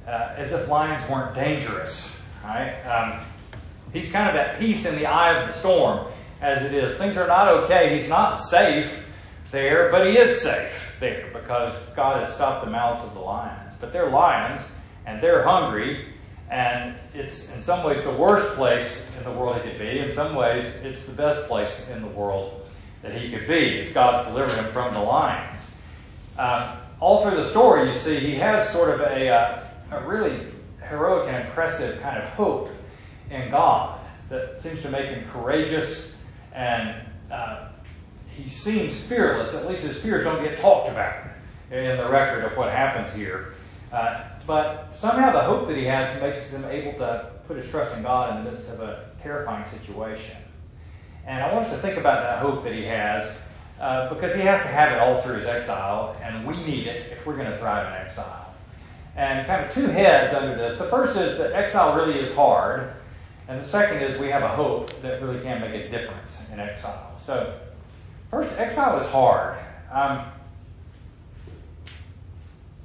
uh, 0.08 0.34
as 0.36 0.52
if 0.52 0.68
lions 0.68 1.06
weren't 1.10 1.34
dangerous, 1.34 2.18
right? 2.42 2.80
Um, 2.84 3.20
he's 3.92 4.10
kind 4.10 4.28
of 4.28 4.36
at 4.36 4.58
peace 4.58 4.86
in 4.86 4.96
the 4.96 5.04
eye 5.06 5.38
of 5.38 5.48
the 5.48 5.52
storm, 5.52 6.06
as 6.40 6.62
it 6.62 6.72
is. 6.72 6.96
Things 6.96 7.18
are 7.18 7.26
not 7.26 7.48
okay. 7.48 7.98
He's 7.98 8.08
not 8.08 8.34
safe 8.34 9.12
there, 9.50 9.90
but 9.90 10.06
he 10.06 10.16
is 10.16 10.40
safe 10.40 10.96
there 10.98 11.28
because 11.32 11.90
God 11.90 12.24
has 12.24 12.34
stopped 12.34 12.64
the 12.64 12.70
mouths 12.70 13.04
of 13.04 13.12
the 13.12 13.20
lions. 13.20 13.74
But 13.78 13.92
they're 13.92 14.10
lions 14.10 14.62
and 15.04 15.22
they're 15.22 15.42
hungry, 15.42 16.06
and 16.50 16.94
it's 17.12 17.52
in 17.52 17.60
some 17.60 17.84
ways 17.84 18.02
the 18.02 18.12
worst 18.12 18.54
place 18.54 19.10
in 19.18 19.24
the 19.24 19.30
world 19.30 19.56
he 19.56 19.70
could 19.70 19.78
be. 19.78 19.98
In 19.98 20.10
some 20.10 20.34
ways, 20.34 20.82
it's 20.84 21.06
the 21.06 21.12
best 21.12 21.46
place 21.48 21.90
in 21.90 22.00
the 22.00 22.08
world 22.08 22.66
that 23.02 23.14
he 23.14 23.30
could 23.30 23.46
be, 23.46 23.78
as 23.80 23.90
God's 23.90 24.26
delivering 24.28 24.64
him 24.64 24.72
from 24.72 24.92
the 24.94 25.00
lions. 25.00 25.74
Uh, 26.38 26.76
all 27.00 27.22
through 27.22 27.36
the 27.36 27.44
story, 27.44 27.88
you 27.88 27.94
see, 27.94 28.18
he 28.18 28.34
has 28.34 28.68
sort 28.70 28.90
of 28.90 29.00
a, 29.00 29.28
uh, 29.28 29.67
a 29.90 30.06
really 30.06 30.46
heroic 30.88 31.28
and 31.28 31.46
impressive 31.46 32.00
kind 32.00 32.18
of 32.18 32.28
hope 32.30 32.70
in 33.30 33.50
God 33.50 34.00
that 34.28 34.60
seems 34.60 34.80
to 34.82 34.90
make 34.90 35.06
him 35.06 35.24
courageous 35.28 36.16
and 36.52 36.94
uh, 37.30 37.68
he 38.28 38.48
seems 38.48 39.00
fearless. 39.00 39.54
At 39.54 39.66
least 39.66 39.82
his 39.82 40.00
fears 40.00 40.24
don't 40.24 40.42
get 40.42 40.58
talked 40.58 40.88
about 40.88 41.24
in 41.70 41.96
the 41.96 42.08
record 42.08 42.44
of 42.44 42.56
what 42.56 42.70
happens 42.70 43.12
here. 43.14 43.54
Uh, 43.92 44.24
but 44.46 44.94
somehow 44.94 45.32
the 45.32 45.42
hope 45.42 45.68
that 45.68 45.76
he 45.76 45.84
has 45.84 46.20
makes 46.22 46.50
him 46.50 46.64
able 46.64 46.92
to 46.98 47.30
put 47.46 47.56
his 47.56 47.68
trust 47.68 47.96
in 47.96 48.02
God 48.02 48.36
in 48.36 48.44
the 48.44 48.50
midst 48.50 48.68
of 48.68 48.80
a 48.80 49.10
terrifying 49.20 49.64
situation. 49.64 50.36
And 51.26 51.42
I 51.42 51.52
want 51.52 51.66
us 51.66 51.72
to 51.72 51.78
think 51.78 51.98
about 51.98 52.22
that 52.22 52.38
hope 52.38 52.64
that 52.64 52.72
he 52.72 52.84
has 52.84 53.36
uh, 53.80 54.08
because 54.08 54.34
he 54.34 54.40
has 54.40 54.62
to 54.62 54.68
have 54.68 54.92
it 54.92 54.98
all 54.98 55.20
through 55.20 55.36
his 55.36 55.46
exile, 55.46 56.16
and 56.22 56.46
we 56.46 56.56
need 56.64 56.86
it 56.86 57.12
if 57.12 57.26
we're 57.26 57.36
going 57.36 57.50
to 57.50 57.56
thrive 57.58 57.86
in 57.86 58.06
exile. 58.06 58.47
And 59.18 59.44
kind 59.48 59.66
of 59.66 59.74
two 59.74 59.88
heads 59.88 60.32
under 60.32 60.54
this. 60.54 60.78
The 60.78 60.84
first 60.84 61.18
is 61.18 61.38
that 61.38 61.52
exile 61.52 61.96
really 61.96 62.20
is 62.20 62.32
hard, 62.36 62.92
and 63.48 63.60
the 63.60 63.64
second 63.66 64.00
is 64.00 64.16
we 64.20 64.28
have 64.28 64.44
a 64.44 64.48
hope 64.48 64.92
that 65.02 65.20
really 65.20 65.40
can 65.40 65.60
make 65.60 65.74
a 65.74 65.88
difference 65.88 66.48
in 66.52 66.60
exile. 66.60 67.18
So, 67.18 67.58
first, 68.30 68.52
exile 68.58 69.00
is 69.00 69.08
hard. 69.08 69.58
Um, 69.90 70.26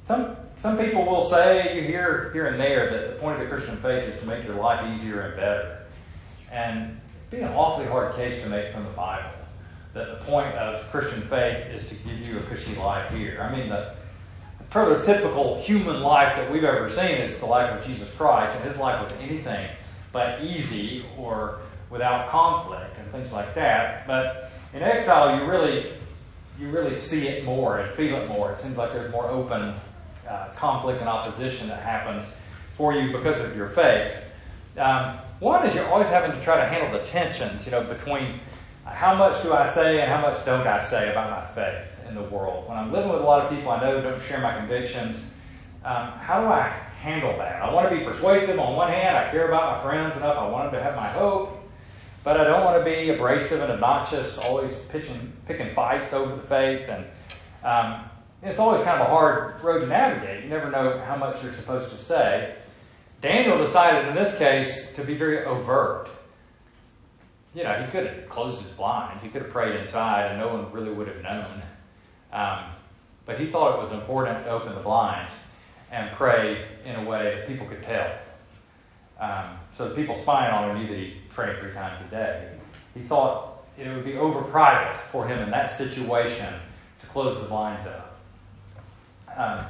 some 0.07 0.35
some 0.57 0.77
people 0.79 1.05
will 1.05 1.23
say, 1.23 1.75
you 1.75 1.83
hear 1.83 2.31
here 2.33 2.47
and 2.47 2.59
there, 2.59 2.89
that 2.89 3.13
the 3.13 3.19
point 3.19 3.39
of 3.39 3.47
the 3.47 3.55
Christian 3.55 3.77
faith 3.77 4.09
is 4.09 4.19
to 4.21 4.25
make 4.25 4.43
your 4.43 4.55
life 4.55 4.91
easier 4.91 5.21
and 5.21 5.35
better. 5.35 5.83
And 6.51 6.99
it'd 7.27 7.41
be 7.41 7.45
an 7.45 7.53
awfully 7.53 7.85
hard 7.85 8.15
case 8.15 8.41
to 8.41 8.49
make 8.49 8.71
from 8.71 8.85
the 8.85 8.91
Bible. 8.91 9.29
that 9.93 10.19
the 10.19 10.25
point 10.25 10.53
of 10.55 10.81
Christian 10.89 11.21
faith 11.21 11.67
is 11.67 11.87
to 11.89 11.95
give 11.95 12.27
you 12.27 12.39
a 12.39 12.41
cushy 12.43 12.75
life 12.75 13.11
here. 13.11 13.39
I 13.41 13.55
mean, 13.55 13.69
the 13.69 13.93
prototypical 14.73 15.59
human 15.59 16.01
life 16.01 16.35
that 16.35 16.51
we've 16.51 16.63
ever 16.63 16.89
seen 16.89 17.17
is 17.17 17.39
the 17.39 17.45
life 17.45 17.71
of 17.71 17.85
Jesus 17.85 18.11
Christ, 18.15 18.55
and 18.55 18.65
his 18.65 18.79
life 18.79 18.99
was 18.99 19.11
anything 19.21 19.69
but 20.11 20.41
easy 20.43 21.05
or 21.15 21.59
without 21.91 22.27
conflict 22.27 22.97
and 22.97 23.07
things 23.11 23.31
like 23.31 23.53
that. 23.53 24.07
But 24.07 24.51
in 24.73 24.81
exile, 24.81 25.39
you 25.39 25.45
really 25.45 25.91
you 26.59 26.69
really 26.69 26.93
see 26.93 27.27
it 27.27 27.45
more 27.45 27.79
and 27.79 27.91
feel 27.93 28.15
it 28.15 28.27
more. 28.27 28.51
It 28.51 28.57
seems 28.57 28.75
like 28.75 28.93
there's 28.93 29.11
more 29.11 29.29
open 29.29 29.75
uh, 30.27 30.47
conflict 30.55 30.99
and 30.99 31.09
opposition 31.09 31.67
that 31.67 31.83
happens 31.83 32.35
for 32.75 32.93
you 32.93 33.11
because 33.11 33.39
of 33.45 33.55
your 33.55 33.67
faith. 33.67 34.25
Um, 34.77 35.17
one 35.39 35.67
is 35.67 35.75
you're 35.75 35.87
always 35.89 36.07
having 36.07 36.31
to 36.31 36.43
try 36.43 36.57
to 36.57 36.65
handle 36.65 36.91
the 36.91 37.05
tensions, 37.05 37.65
you 37.65 37.71
know, 37.71 37.83
between 37.83 38.39
how 38.85 39.15
much 39.15 39.41
do 39.43 39.53
I 39.53 39.65
say 39.65 40.01
and 40.01 40.11
how 40.11 40.21
much 40.21 40.43
don't 40.45 40.67
I 40.67 40.79
say 40.79 41.11
about 41.11 41.29
my 41.29 41.45
faith 41.53 41.89
in 42.07 42.15
the 42.15 42.23
world. 42.23 42.67
When 42.67 42.77
I'm 42.77 42.91
living 42.91 43.09
with 43.09 43.21
a 43.21 43.23
lot 43.23 43.45
of 43.45 43.49
people 43.49 43.71
I 43.71 43.81
know 43.81 44.01
don't 44.01 44.21
share 44.21 44.41
my 44.41 44.55
convictions, 44.57 45.31
um, 45.85 46.11
how 46.19 46.41
do 46.41 46.47
I 46.47 46.69
handle 47.01 47.37
that? 47.37 47.61
I 47.61 47.73
want 47.73 47.89
to 47.89 47.97
be 47.97 48.03
persuasive 48.03 48.59
on 48.59 48.75
one 48.75 48.89
hand. 48.89 49.17
I 49.17 49.31
care 49.31 49.47
about 49.47 49.77
my 49.77 49.83
friends 49.83 50.15
enough. 50.15 50.37
I 50.37 50.47
want 50.47 50.71
them 50.71 50.79
to 50.79 50.83
have 50.83 50.95
my 50.95 51.09
hope. 51.09 51.59
But 52.23 52.39
I 52.39 52.45
don't 52.45 52.63
want 52.63 52.79
to 52.79 52.85
be 52.85 53.09
abrasive 53.09 53.61
and 53.61 53.71
obnoxious, 53.71 54.37
always 54.37 54.77
pitching, 54.83 55.33
picking 55.45 55.73
fights 55.73 56.13
over 56.13 56.35
the 56.35 56.41
faith. 56.41 56.87
And 56.87 57.05
um, 57.63 58.05
it's 58.41 58.59
always 58.59 58.81
kind 58.83 59.01
of 59.01 59.07
a 59.07 59.09
hard 59.09 59.61
road 59.61 59.79
to 59.79 59.87
navigate. 59.87 60.43
You 60.43 60.49
never 60.49 60.69
know 60.69 60.99
how 60.99 61.17
much 61.17 61.43
you're 61.43 61.51
supposed 61.51 61.89
to 61.89 61.97
say. 61.97 62.55
Daniel 63.21 63.57
decided 63.57 64.07
in 64.07 64.15
this 64.15 64.37
case 64.37 64.93
to 64.95 65.03
be 65.03 65.15
very 65.15 65.43
overt. 65.43 66.09
You 67.53 67.63
know, 67.63 67.83
he 67.83 67.91
could 67.91 68.07
have 68.07 68.29
closed 68.29 68.61
his 68.61 68.71
blinds, 68.71 69.21
he 69.21 69.29
could 69.29 69.43
have 69.43 69.51
prayed 69.51 69.79
inside, 69.79 70.31
and 70.31 70.39
no 70.39 70.47
one 70.47 70.71
really 70.71 70.91
would 70.91 71.07
have 71.07 71.21
known. 71.21 71.61
Um, 72.31 72.65
but 73.25 73.39
he 73.39 73.49
thought 73.49 73.77
it 73.77 73.81
was 73.81 73.91
important 73.91 74.43
to 74.43 74.49
open 74.49 74.73
the 74.73 74.81
blinds 74.81 75.31
and 75.91 76.11
pray 76.11 76.65
in 76.83 76.95
a 76.95 77.03
way 77.03 77.35
that 77.35 77.47
people 77.47 77.67
could 77.67 77.83
tell. 77.83 78.11
Um, 79.19 79.57
so 79.71 79.87
the 79.87 79.95
people 79.95 80.15
spying 80.15 80.51
on 80.51 80.71
him 80.71 80.79
knew 80.79 80.87
that 80.87 80.97
he 80.97 81.21
prayed 81.29 81.57
three 81.57 81.71
times 81.71 81.99
a 82.05 82.09
day. 82.09 82.49
He 82.95 83.01
thought 83.01 83.63
it 83.77 83.87
would 83.87 84.03
be 84.03 84.17
over 84.17 84.41
private 84.41 84.99
for 85.09 85.27
him 85.27 85.39
in 85.39 85.51
that 85.51 85.69
situation 85.69 86.51
to 86.99 87.07
close 87.07 87.39
the 87.39 87.47
blinds 87.47 87.85
up. 87.85 88.19
Um, 89.35 89.65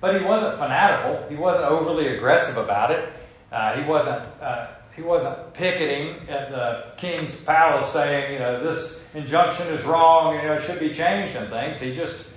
but 0.00 0.18
he 0.18 0.24
wasn't 0.24 0.58
fanatical. 0.58 1.28
He 1.28 1.36
wasn't 1.36 1.64
overly 1.64 2.08
aggressive 2.08 2.56
about 2.56 2.92
it. 2.92 3.12
Uh, 3.50 3.74
he 3.74 3.84
wasn't. 3.84 4.22
Uh, 4.40 4.68
he 4.98 5.04
wasn't 5.04 5.54
picketing 5.54 6.28
at 6.28 6.50
the 6.50 6.86
king's 6.96 7.44
palace 7.44 7.86
saying, 7.92 8.32
you 8.32 8.40
know, 8.40 8.64
this 8.64 9.00
injunction 9.14 9.68
is 9.68 9.84
wrong, 9.84 10.34
you 10.34 10.42
know, 10.42 10.54
it 10.54 10.62
should 10.62 10.80
be 10.80 10.92
changed 10.92 11.36
and 11.36 11.48
things. 11.48 11.78
He 11.78 11.94
just 11.94 12.28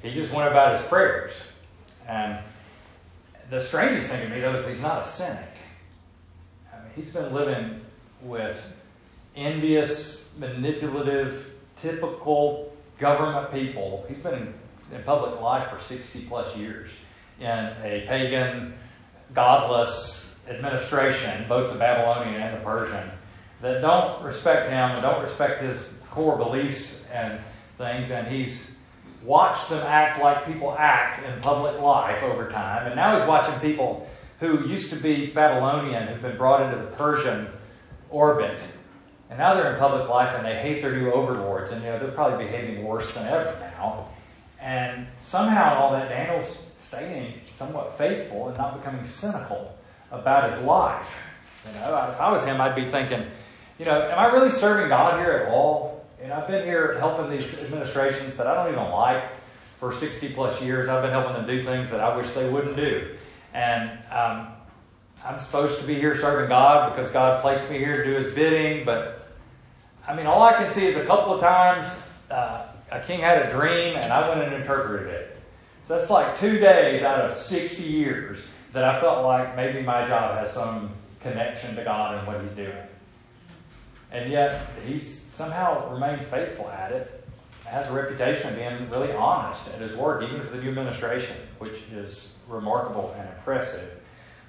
he 0.00 0.12
just 0.12 0.32
went 0.32 0.48
about 0.48 0.78
his 0.78 0.86
prayers. 0.86 1.32
And 2.06 2.38
the 3.50 3.58
strangest 3.58 4.10
thing 4.10 4.22
to 4.22 4.32
me 4.32 4.40
though 4.40 4.54
is 4.54 4.66
he's 4.68 4.80
not 4.80 5.02
a 5.02 5.08
cynic. 5.08 5.48
I 6.72 6.76
mean, 6.76 6.92
he's 6.94 7.12
been 7.12 7.34
living 7.34 7.80
with 8.22 8.64
envious, 9.34 10.30
manipulative, 10.38 11.52
typical 11.74 12.72
government 13.00 13.52
people. 13.52 14.04
He's 14.06 14.20
been 14.20 14.34
in, 14.34 14.54
in 14.94 15.02
public 15.02 15.40
life 15.40 15.68
for 15.68 15.80
60 15.80 16.26
plus 16.26 16.56
years 16.56 16.90
in 17.40 17.48
a 17.48 18.04
pagan, 18.06 18.74
godless 19.32 20.33
administration, 20.48 21.44
both 21.48 21.72
the 21.72 21.78
Babylonian 21.78 22.40
and 22.40 22.56
the 22.56 22.64
Persian, 22.64 23.10
that 23.62 23.80
don't 23.80 24.22
respect 24.22 24.66
him 24.66 24.90
and 24.90 25.02
don't 25.02 25.22
respect 25.22 25.60
his 25.60 25.94
core 26.10 26.36
beliefs 26.36 27.04
and 27.12 27.38
things. 27.78 28.10
And 28.10 28.26
he's 28.28 28.70
watched 29.22 29.70
them 29.70 29.84
act 29.86 30.20
like 30.20 30.46
people 30.46 30.74
act 30.78 31.24
in 31.26 31.40
public 31.40 31.80
life 31.80 32.22
over 32.22 32.48
time. 32.50 32.86
And 32.86 32.96
now 32.96 33.16
he's 33.16 33.26
watching 33.26 33.58
people 33.60 34.08
who 34.40 34.68
used 34.68 34.90
to 34.90 34.96
be 34.96 35.28
Babylonian 35.28 36.08
who've 36.08 36.20
been 36.20 36.36
brought 36.36 36.62
into 36.62 36.84
the 36.84 36.90
Persian 36.96 37.48
orbit. 38.10 38.58
And 39.30 39.38
now 39.38 39.54
they're 39.54 39.72
in 39.72 39.78
public 39.78 40.08
life 40.08 40.34
and 40.36 40.44
they 40.44 40.56
hate 40.56 40.82
their 40.82 40.96
new 40.96 41.10
overlords. 41.10 41.70
And 41.70 41.82
you 41.82 41.88
know, 41.88 41.98
they're 41.98 42.08
probably 42.08 42.44
behaving 42.44 42.84
worse 42.84 43.14
than 43.14 43.26
ever 43.26 43.56
now. 43.78 44.08
And 44.60 45.06
somehow 45.22 45.76
all 45.78 45.92
that, 45.92 46.08
Daniel's 46.08 46.66
staying 46.76 47.40
somewhat 47.54 47.96
faithful 47.96 48.48
and 48.48 48.58
not 48.58 48.78
becoming 48.78 49.04
cynical 49.04 49.73
about 50.10 50.50
his 50.50 50.60
life. 50.62 51.20
You 51.66 51.80
know, 51.80 52.08
if 52.10 52.20
I 52.20 52.30
was 52.30 52.44
him, 52.44 52.60
I'd 52.60 52.76
be 52.76 52.86
thinking, 52.86 53.24
you 53.78 53.84
know, 53.84 54.10
am 54.10 54.18
I 54.18 54.26
really 54.32 54.50
serving 54.50 54.88
God 54.88 55.18
here 55.20 55.32
at 55.32 55.52
all? 55.52 56.04
And 56.22 56.32
I've 56.32 56.46
been 56.46 56.64
here 56.64 56.98
helping 56.98 57.30
these 57.30 57.60
administrations 57.60 58.36
that 58.36 58.46
I 58.46 58.54
don't 58.54 58.72
even 58.72 58.90
like 58.90 59.24
for 59.78 59.92
60 59.92 60.30
plus 60.30 60.62
years. 60.62 60.88
I've 60.88 61.02
been 61.02 61.10
helping 61.10 61.34
them 61.34 61.46
do 61.46 61.62
things 61.62 61.90
that 61.90 62.00
I 62.00 62.16
wish 62.16 62.30
they 62.32 62.48
wouldn't 62.48 62.76
do. 62.76 63.16
And 63.52 63.90
um, 64.10 64.48
I'm 65.24 65.40
supposed 65.40 65.80
to 65.80 65.86
be 65.86 65.94
here 65.94 66.16
serving 66.16 66.48
God 66.48 66.90
because 66.90 67.10
God 67.10 67.42
placed 67.42 67.70
me 67.70 67.78
here 67.78 67.98
to 67.98 68.04
do 68.04 68.14
His 68.14 68.34
bidding. 68.34 68.84
But 68.84 69.28
I 70.06 70.14
mean, 70.14 70.26
all 70.26 70.42
I 70.42 70.54
can 70.54 70.70
see 70.70 70.86
is 70.86 70.96
a 70.96 71.04
couple 71.04 71.34
of 71.34 71.40
times 71.40 72.02
uh, 72.30 72.66
a 72.90 73.00
king 73.00 73.20
had 73.20 73.42
a 73.42 73.50
dream 73.50 73.96
and 73.96 74.12
I 74.12 74.28
went 74.28 74.42
and 74.42 74.54
interpreted 74.54 75.08
it. 75.08 75.38
So 75.86 75.96
that's 75.96 76.10
like 76.10 76.38
two 76.38 76.58
days 76.58 77.02
out 77.02 77.20
of 77.20 77.34
60 77.36 77.82
years 77.82 78.46
that 78.74 78.84
I 78.84 79.00
felt 79.00 79.24
like 79.24 79.56
maybe 79.56 79.82
my 79.82 80.06
job 80.06 80.36
has 80.38 80.52
some 80.52 80.90
connection 81.20 81.74
to 81.76 81.84
God 81.84 82.18
and 82.18 82.26
what 82.26 82.42
He's 82.42 82.50
doing. 82.50 82.76
And 84.14 84.30
yet, 84.30 84.68
he's 84.86 85.26
somehow 85.32 85.92
remained 85.92 86.24
faithful 86.24 86.68
at 86.68 86.92
it, 86.92 87.24
has 87.66 87.88
a 87.88 87.92
reputation 87.92 88.50
of 88.50 88.56
being 88.56 88.88
really 88.88 89.12
honest 89.12 89.68
at 89.74 89.80
his 89.80 89.92
work, 89.96 90.22
even 90.22 90.40
for 90.40 90.56
the 90.56 90.62
new 90.62 90.68
administration, 90.68 91.36
which 91.58 91.82
is 91.92 92.36
remarkable 92.48 93.12
and 93.18 93.28
impressive. 93.30 94.00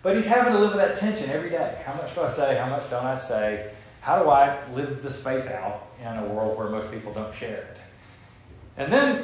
But 0.03 0.15
he's 0.15 0.27
having 0.27 0.53
to 0.53 0.59
live 0.59 0.75
with 0.75 0.77
that 0.77 0.95
tension 0.95 1.31
every 1.31 1.49
day. 1.49 1.81
How 1.83 1.95
much 1.95 2.13
do 2.13 2.21
I 2.21 2.27
say? 2.27 2.57
How 2.57 2.69
much 2.69 2.87
don't 2.91 3.05
I 3.05 3.15
say? 3.15 3.71
How 4.01 4.21
do 4.21 4.29
I 4.29 4.55
live 4.73 5.01
this 5.01 5.23
faith 5.23 5.47
out 5.47 5.87
in 5.99 6.05
a 6.05 6.25
world 6.25 6.59
where 6.59 6.69
most 6.69 6.91
people 6.91 7.11
don't 7.11 7.33
share 7.33 7.57
it? 7.57 7.77
And 8.77 8.93
then 8.93 9.23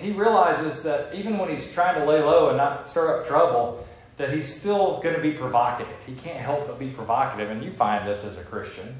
he 0.00 0.10
realizes 0.12 0.82
that 0.82 1.14
even 1.14 1.38
when 1.38 1.50
he's 1.50 1.72
trying 1.72 2.00
to 2.00 2.04
lay 2.04 2.22
low 2.22 2.48
and 2.48 2.56
not 2.56 2.88
stir 2.88 3.18
up 3.18 3.26
trouble, 3.26 3.86
that 4.16 4.32
he's 4.32 4.54
still 4.54 5.00
going 5.02 5.14
to 5.14 5.20
be 5.20 5.32
provocative. 5.32 5.96
He 6.06 6.14
can't 6.14 6.38
help 6.38 6.66
but 6.66 6.78
be 6.78 6.88
provocative, 6.88 7.50
and 7.50 7.62
you 7.64 7.72
find 7.72 8.06
this 8.06 8.24
as 8.24 8.36
a 8.36 8.42
Christian. 8.42 8.96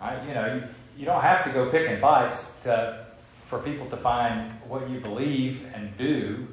Right? 0.00 0.26
You 0.26 0.34
know, 0.34 0.54
you, 0.54 0.62
you 0.98 1.04
don't 1.06 1.22
have 1.22 1.44
to 1.44 1.50
go 1.50 1.70
picking 1.70 1.98
fights 2.00 2.50
to, 2.62 3.06
for 3.46 3.58
people 3.60 3.86
to 3.90 3.96
find 3.96 4.52
what 4.68 4.88
you 4.90 5.00
believe 5.00 5.66
and 5.74 5.96
do 5.96 6.46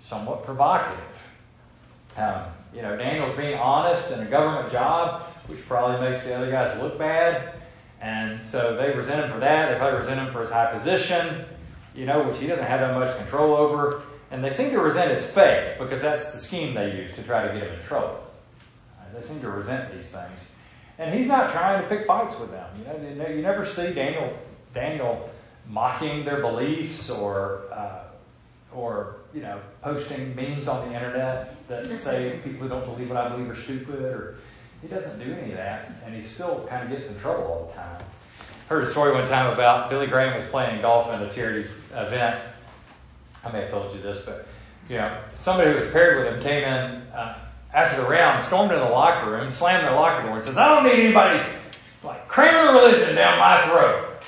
somewhat 0.00 0.44
provocative. 0.44 1.26
Um, 2.16 2.42
you 2.74 2.82
know, 2.82 2.96
Daniel's 2.96 3.36
being 3.36 3.58
honest 3.58 4.10
in 4.10 4.20
a 4.20 4.26
government 4.26 4.70
job, 4.70 5.22
which 5.46 5.66
probably 5.66 6.08
makes 6.08 6.24
the 6.24 6.34
other 6.36 6.50
guys 6.50 6.78
look 6.80 6.98
bad. 6.98 7.54
And 8.00 8.44
so 8.44 8.76
they 8.76 8.94
resent 8.94 9.24
him 9.24 9.32
for 9.32 9.40
that. 9.40 9.72
They 9.72 9.78
probably 9.78 9.98
resent 9.98 10.20
him 10.20 10.32
for 10.32 10.40
his 10.40 10.50
high 10.50 10.72
position, 10.72 11.44
you 11.98 12.06
know, 12.06 12.22
which 12.22 12.38
he 12.38 12.46
doesn't 12.46 12.64
have 12.64 12.78
that 12.78 12.94
much 12.94 13.16
control 13.16 13.56
over. 13.56 14.02
And 14.30 14.44
they 14.44 14.50
seem 14.50 14.70
to 14.70 14.80
resent 14.80 15.10
his 15.10 15.28
faith 15.28 15.76
because 15.78 16.00
that's 16.00 16.32
the 16.32 16.38
scheme 16.38 16.74
they 16.74 16.94
use 16.94 17.14
to 17.16 17.22
try 17.22 17.46
to 17.46 17.52
get 17.52 17.66
him 17.66 17.74
in 17.74 17.80
trouble. 17.80 18.20
They 19.12 19.20
seem 19.22 19.40
to 19.40 19.50
resent 19.50 19.92
these 19.92 20.08
things. 20.10 20.40
And 20.98 21.12
he's 21.12 21.26
not 21.26 21.50
trying 21.50 21.82
to 21.82 21.88
pick 21.88 22.06
fights 22.06 22.38
with 22.38 22.50
them. 22.50 22.68
You 22.78 23.14
know, 23.14 23.26
you 23.26 23.42
never 23.42 23.64
see 23.64 23.92
Daniel 23.92 24.32
Daniel 24.74 25.30
mocking 25.66 26.24
their 26.24 26.40
beliefs 26.40 27.10
or 27.10 27.62
uh, 27.72 28.04
or 28.72 29.16
you 29.32 29.40
know 29.40 29.60
posting 29.82 30.36
memes 30.36 30.68
on 30.68 30.88
the 30.88 30.94
internet 30.94 31.56
that 31.68 31.98
say 31.98 32.38
people 32.44 32.60
who 32.60 32.68
don't 32.68 32.84
believe 32.84 33.08
what 33.08 33.18
I 33.18 33.28
believe 33.28 33.50
are 33.50 33.54
stupid. 33.54 34.02
Or 34.02 34.36
he 34.82 34.88
doesn't 34.88 35.18
do 35.18 35.32
any 35.32 35.52
of 35.52 35.56
that, 35.56 35.90
and 36.04 36.14
he 36.14 36.20
still 36.20 36.66
kind 36.68 36.84
of 36.84 36.90
gets 36.90 37.10
in 37.10 37.18
trouble 37.18 37.44
all 37.44 37.66
the 37.66 37.74
time. 37.74 38.06
Heard 38.68 38.84
a 38.84 38.86
story 38.86 39.12
one 39.12 39.26
time 39.28 39.52
about 39.52 39.88
Billy 39.88 40.06
Graham 40.06 40.34
was 40.34 40.44
playing 40.44 40.82
golf 40.82 41.12
in 41.12 41.22
a 41.22 41.32
charity 41.32 41.68
event 41.92 42.40
I 43.44 43.52
may 43.52 43.60
have 43.62 43.70
told 43.70 43.94
you 43.94 44.00
this, 44.00 44.20
but 44.20 44.46
you 44.88 44.96
know, 44.96 45.20
somebody 45.36 45.70
who 45.70 45.76
was 45.76 45.90
paired 45.90 46.24
with 46.24 46.34
him 46.34 46.40
came 46.40 46.64
in 46.64 47.02
uh, 47.12 47.38
after 47.72 48.02
the 48.02 48.08
round, 48.08 48.42
stormed 48.42 48.72
in 48.72 48.78
the 48.78 48.84
locker 48.88 49.30
room, 49.30 49.50
slammed 49.50 49.84
their 49.84 49.94
locker 49.94 50.26
door, 50.26 50.36
and 50.36 50.44
says, 50.44 50.58
"I 50.58 50.68
don't 50.68 50.84
need 50.84 51.04
anybody 51.04 51.44
like 52.02 52.26
cramming 52.28 52.74
religion 52.74 53.14
down 53.14 53.38
my 53.38 53.64
throat." 53.66 54.22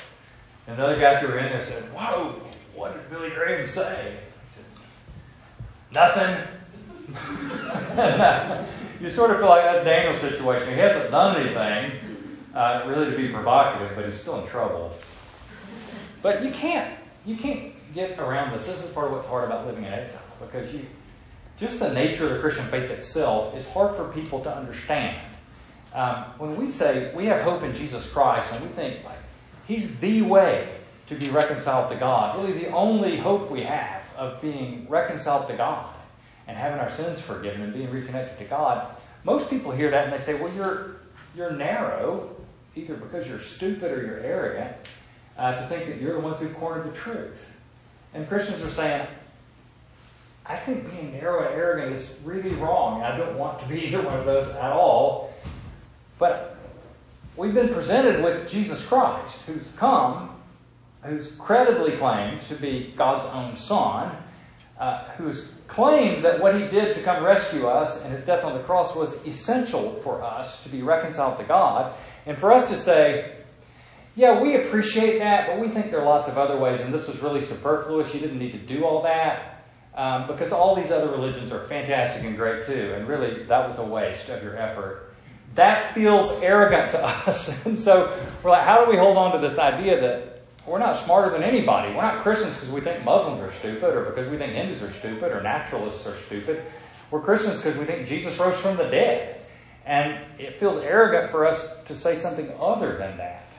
And 0.67 0.79
the 0.79 0.85
other 0.85 1.00
guys 1.00 1.23
who 1.23 1.29
were 1.29 1.38
in 1.38 1.47
there 1.47 1.62
said, 1.62 1.83
"Whoa, 1.95 2.40
what 2.75 2.93
did 2.93 3.11
Billy 3.11 3.31
Graham 3.31 3.67
say?" 3.67 4.19
He 4.45 4.50
said, 4.50 4.64
"Nothing." 5.93 6.37
you 9.00 9.11
sort 9.11 9.33
of 9.33 9.38
feel 9.38 9.49
like 9.49 9.64
that's 9.64 9.85
Daniel's 9.85 10.19
situation. 10.19 10.69
He 10.75 10.79
hasn't 10.79 11.11
done 11.11 11.40
anything 11.40 11.93
uh, 12.55 12.85
really 12.87 13.11
to 13.11 13.17
be 13.17 13.29
provocative, 13.29 13.97
but 13.97 14.05
he's 14.05 14.21
still 14.21 14.40
in 14.40 14.49
trouble. 14.49 14.93
But 16.23 16.45
you 16.45 16.50
can't, 16.50 17.00
you 17.25 17.37
can't 17.37 17.73
get 17.95 18.19
around 18.19 18.53
this. 18.53 18.67
This 18.67 18.83
is 18.83 18.91
part 18.91 19.07
of 19.07 19.12
what's 19.12 19.27
hard 19.27 19.45
about 19.45 19.67
living 19.67 19.85
in 19.85 19.93
exile 19.93 20.23
because 20.41 20.73
you, 20.75 20.87
just 21.57 21.79
the 21.79 21.93
nature 21.93 22.25
of 22.25 22.31
the 22.31 22.39
Christian 22.39 22.65
faith 22.67 22.91
itself 22.91 23.57
is 23.57 23.67
hard 23.69 23.97
for 23.97 24.09
people 24.12 24.43
to 24.43 24.55
understand. 24.55 25.21
Um, 25.93 26.25
when 26.39 26.57
we 26.57 26.71
say 26.71 27.12
we 27.15 27.27
have 27.27 27.41
hope 27.43 27.62
in 27.62 27.75
Jesus 27.75 28.11
Christ 28.11 28.53
and 28.53 28.62
we 28.62 28.69
think 28.69 29.05
like 29.05 29.19
He's 29.67 29.99
the 30.00 30.23
way 30.23 30.77
to 31.07 31.15
be 31.15 31.29
reconciled 31.29 31.91
to 31.91 31.97
God. 31.97 32.39
Really, 32.39 32.53
the 32.53 32.71
only 32.71 33.17
hope 33.17 33.50
we 33.50 33.62
have 33.62 34.05
of 34.17 34.41
being 34.41 34.87
reconciled 34.89 35.49
to 35.49 35.57
God 35.57 35.95
and 36.47 36.57
having 36.57 36.79
our 36.81 36.91
sins 36.91 37.21
forgiven 37.21 37.62
and 37.62 37.73
being 37.73 37.91
reconnected 37.91 38.39
to 38.39 38.45
God. 38.45 38.95
Most 39.25 39.50
people 39.50 39.73
hear 39.73 39.91
that 39.91 40.05
and 40.05 40.12
they 40.12 40.19
say, 40.19 40.35
well, 40.35 40.53
you're, 40.55 40.97
you're 41.37 41.53
narrow, 41.53 42.35
either 42.75 42.95
because 42.95 43.29
you're 43.29 43.41
stupid 43.41 43.93
or 43.93 44.05
you're 44.05 44.21
arrogant, 44.21 44.77
uh, 45.40 45.59
to 45.59 45.66
think 45.68 45.87
that 45.87 46.00
you're 46.00 46.12
the 46.12 46.20
ones 46.20 46.38
who've 46.38 46.54
cornered 46.54 46.85
the 46.85 46.94
truth. 46.97 47.56
And 48.12 48.28
Christians 48.28 48.62
are 48.62 48.68
saying, 48.68 49.06
I 50.44 50.56
think 50.56 50.90
being 50.90 51.12
narrow 51.12 51.47
and 51.47 51.54
arrogant 51.54 51.92
is 51.92 52.18
really 52.25 52.50
wrong. 52.56 53.02
I 53.02 53.16
don't 53.16 53.38
want 53.38 53.59
to 53.61 53.66
be 53.66 53.80
either 53.87 54.02
one 54.02 54.18
of 54.18 54.26
those 54.26 54.49
at 54.49 54.70
all. 54.70 55.32
But 56.18 56.59
we've 57.37 57.54
been 57.54 57.73
presented 57.73 58.23
with 58.23 58.50
Jesus 58.50 58.87
Christ, 58.87 59.47
who's 59.47 59.73
come, 59.78 60.37
who's 61.02 61.35
credibly 61.37 61.97
claimed 61.97 62.42
to 62.42 62.54
be 62.54 62.92
God's 62.94 63.25
own 63.32 63.56
Son, 63.56 64.14
uh, 64.78 65.04
who's 65.16 65.54
claimed 65.68 66.23
that 66.25 66.40
what 66.40 66.54
he 66.54 66.66
did 66.66 66.94
to 66.97 67.02
come 67.02 67.25
rescue 67.25 67.66
us 67.66 68.04
and 68.04 68.12
his 68.12 68.26
death 68.26 68.44
on 68.44 68.52
the 68.52 68.62
cross 68.64 68.94
was 68.94 69.26
essential 69.26 69.92
for 70.02 70.23
us 70.23 70.64
to 70.64 70.68
be 70.68 70.82
reconciled 70.82 71.38
to 71.38 71.44
God. 71.44 71.94
And 72.26 72.37
for 72.37 72.52
us 72.52 72.68
to 72.68 72.76
say, 72.76 73.39
yeah, 74.17 74.40
we 74.40 74.57
appreciate 74.57 75.19
that, 75.19 75.47
but 75.47 75.59
we 75.59 75.69
think 75.69 75.90
there 75.90 76.00
are 76.00 76.07
lots 76.07 76.29
of 76.29 76.37
other 76.37 76.59
ways, 76.59 76.81
and 76.81 76.93
this 76.93 77.07
was 77.07 77.23
really 77.23 77.40
superfluous. 77.40 78.12
You 78.12 78.21
didn't 78.21 78.38
need 78.38 78.52
to 78.52 78.59
do 78.59 78.85
all 78.85 79.02
that. 79.02 79.57
Um, 79.95 80.29
because 80.29 80.52
all 80.52 80.76
these 80.76 80.93
other 80.93 81.11
religions 81.11 81.50
are 81.50 81.67
fantastic 81.67 82.25
and 82.25 82.37
great 82.37 82.64
too, 82.64 82.95
and 82.97 83.09
really 83.09 83.43
that 83.45 83.67
was 83.67 83.79
a 83.79 83.85
waste 83.85 84.29
of 84.29 84.40
your 84.43 84.57
effort. 84.57 85.12
That 85.57 85.95
feels 85.95 86.31
arrogant 86.43 86.90
to 86.90 87.05
us. 87.26 87.67
and 87.67 87.76
so 87.76 88.17
we're 88.43 88.50
like, 88.50 88.62
how 88.62 88.85
do 88.85 88.90
we 88.90 88.97
hold 88.97 89.17
on 89.17 89.33
to 89.33 89.47
this 89.47 89.59
idea 89.59 90.00
that 90.00 90.43
we're 90.64 90.79
not 90.79 90.97
smarter 90.97 91.31
than 91.31 91.43
anybody? 91.43 91.93
We're 91.93 92.02
not 92.02 92.23
Christians 92.23 92.55
because 92.55 92.71
we 92.71 92.81
think 92.81 93.05
Muslims 93.05 93.40
are 93.40 93.52
stupid, 93.52 93.95
or 93.95 94.05
because 94.05 94.31
we 94.31 94.38
think 94.38 94.52
Hindus 94.52 94.81
are 94.83 94.93
stupid, 94.93 95.33
or 95.33 95.43
naturalists 95.43 96.07
are 96.07 96.17
stupid. 96.19 96.62
We're 97.11 97.21
Christians 97.21 97.57
because 97.57 97.76
we 97.76 97.85
think 97.85 98.07
Jesus 98.07 98.38
rose 98.38 98.61
from 98.61 98.76
the 98.76 98.85
dead. 98.85 99.43
And 99.85 100.25
it 100.38 100.61
feels 100.61 100.76
arrogant 100.85 101.31
for 101.31 101.47
us 101.47 101.83
to 101.85 101.97
say 101.97 102.14
something 102.14 102.52
other 102.61 102.97
than 102.97 103.17
that. 103.17 103.52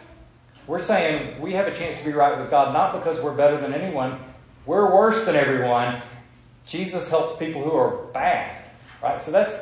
We're 0.68 0.82
saying 0.82 1.42
we 1.42 1.54
have 1.54 1.68
a 1.68 1.74
chance 1.74 2.00
to 2.00 2.06
be 2.06 2.12
right 2.12 2.40
with 2.40 2.50
God 2.50 2.74
not 2.74 2.94
because 2.94 3.20
we're 3.20 3.36
better 3.36 3.58
than 3.58 3.74
anyone, 3.74 4.20
we're 4.66 4.94
worse 4.94 5.26
than 5.26 5.36
everyone. 5.36 6.02
Jesus 6.66 7.10
helps 7.10 7.38
people 7.40 7.64
who 7.64 7.72
are 7.72 8.06
bad. 8.14 8.56
Right? 9.02 9.20
So 9.20 9.32
that's 9.32 9.56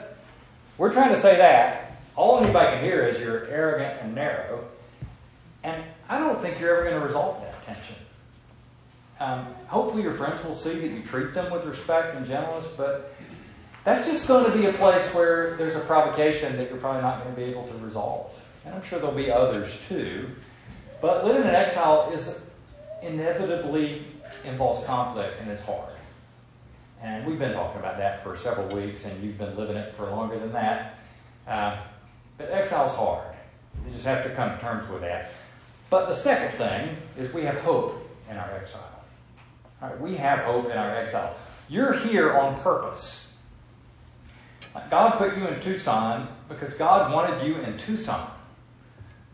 we're 0.78 0.92
trying 0.92 1.10
to 1.10 1.18
say 1.18 1.38
that. 1.38 1.92
All 2.16 2.42
anybody 2.42 2.78
can 2.78 2.84
hear 2.84 3.06
is 3.06 3.20
you're 3.20 3.48
arrogant 3.48 4.02
and 4.02 4.16
narrow. 4.16 4.66
And 5.64 5.84
I 6.08 6.20
don't 6.20 6.42
think 6.42 6.60
you're 6.60 6.76
ever 6.76 6.90
going 6.90 7.00
to 7.00 7.06
resolve 7.06 7.42
that 7.42 7.62
tension. 7.64 7.96
Um, 9.20 9.46
hopefully, 9.68 10.04
your 10.04 10.14
friends 10.14 10.44
will 10.44 10.56
see 10.56 10.74
that 10.76 10.88
you 10.88 11.02
treat 11.04 11.34
them 11.34 11.52
with 11.52 11.66
respect 11.66 12.16
and 12.16 12.26
gentleness, 12.26 12.66
but 12.78 13.14
that's 13.84 14.08
just 14.08 14.28
going 14.28 14.50
to 14.50 14.58
be 14.58 14.68
a 14.68 14.74
place 14.74 15.14
where 15.14 15.58
there's 15.58 15.76
a 15.76 15.82
provocation 15.82 16.56
that 16.56 16.70
you're 16.70 16.80
probably 16.80 17.02
not 17.02 17.24
going 17.24 17.36
to 17.36 17.42
be 17.42 17.48
able 17.48 17.68
to 17.68 17.74
resolve. 17.80 18.32
And 18.66 18.74
I'm 18.74 18.84
sure 18.84 19.00
there'll 19.00 19.16
be 19.16 19.32
others 19.32 19.86
too. 19.88 20.30
But 21.02 21.26
living 21.26 21.44
in 21.44 21.56
exile 21.56 22.12
is 22.14 22.46
inevitably 23.02 24.04
involves 24.44 24.86
conflict 24.86 25.40
and 25.42 25.50
is 25.50 25.60
hard. 25.62 25.94
And 27.02 27.26
we've 27.26 27.40
been 27.40 27.54
talking 27.54 27.80
about 27.80 27.98
that 27.98 28.24
for 28.24 28.36
several 28.36 28.68
weeks, 28.68 29.06
and 29.06 29.24
you've 29.24 29.38
been 29.38 29.56
living 29.56 29.78
it 29.78 29.94
for 29.94 30.10
longer 30.10 30.38
than 30.38 30.52
that. 30.52 30.98
Uh, 31.48 31.78
but 32.38 32.52
exile's 32.52 32.96
hard. 32.96 33.36
You 33.86 33.94
just 33.94 34.06
have 34.06 34.24
to 34.24 34.30
come 34.32 34.52
to 34.52 34.60
terms 34.60 34.90
with 34.90 35.02
that. 35.02 35.32
But 35.90 36.08
the 36.08 36.14
second 36.14 36.58
thing 36.58 36.98
is 37.18 37.34
we 37.34 37.44
have 37.44 37.58
hope 37.62 38.10
in 38.30 38.38
our 38.38 38.52
exile. 38.52 39.04
we 40.00 40.16
have 40.18 40.40
hope 40.40 40.66
in 40.66 40.78
our 40.78 40.96
exile. 40.96 41.36
You're 41.70 41.94
here 41.94 42.38
on 42.38 42.58
purpose. 42.58 43.32
God 44.90 45.18
put 45.18 45.38
you 45.38 45.48
in 45.48 45.60
Tucson 45.60 46.28
because 46.48 46.74
God 46.74 47.14
wanted 47.14 47.46
you 47.46 47.56
in 47.58 47.78
Tucson. 47.78 48.30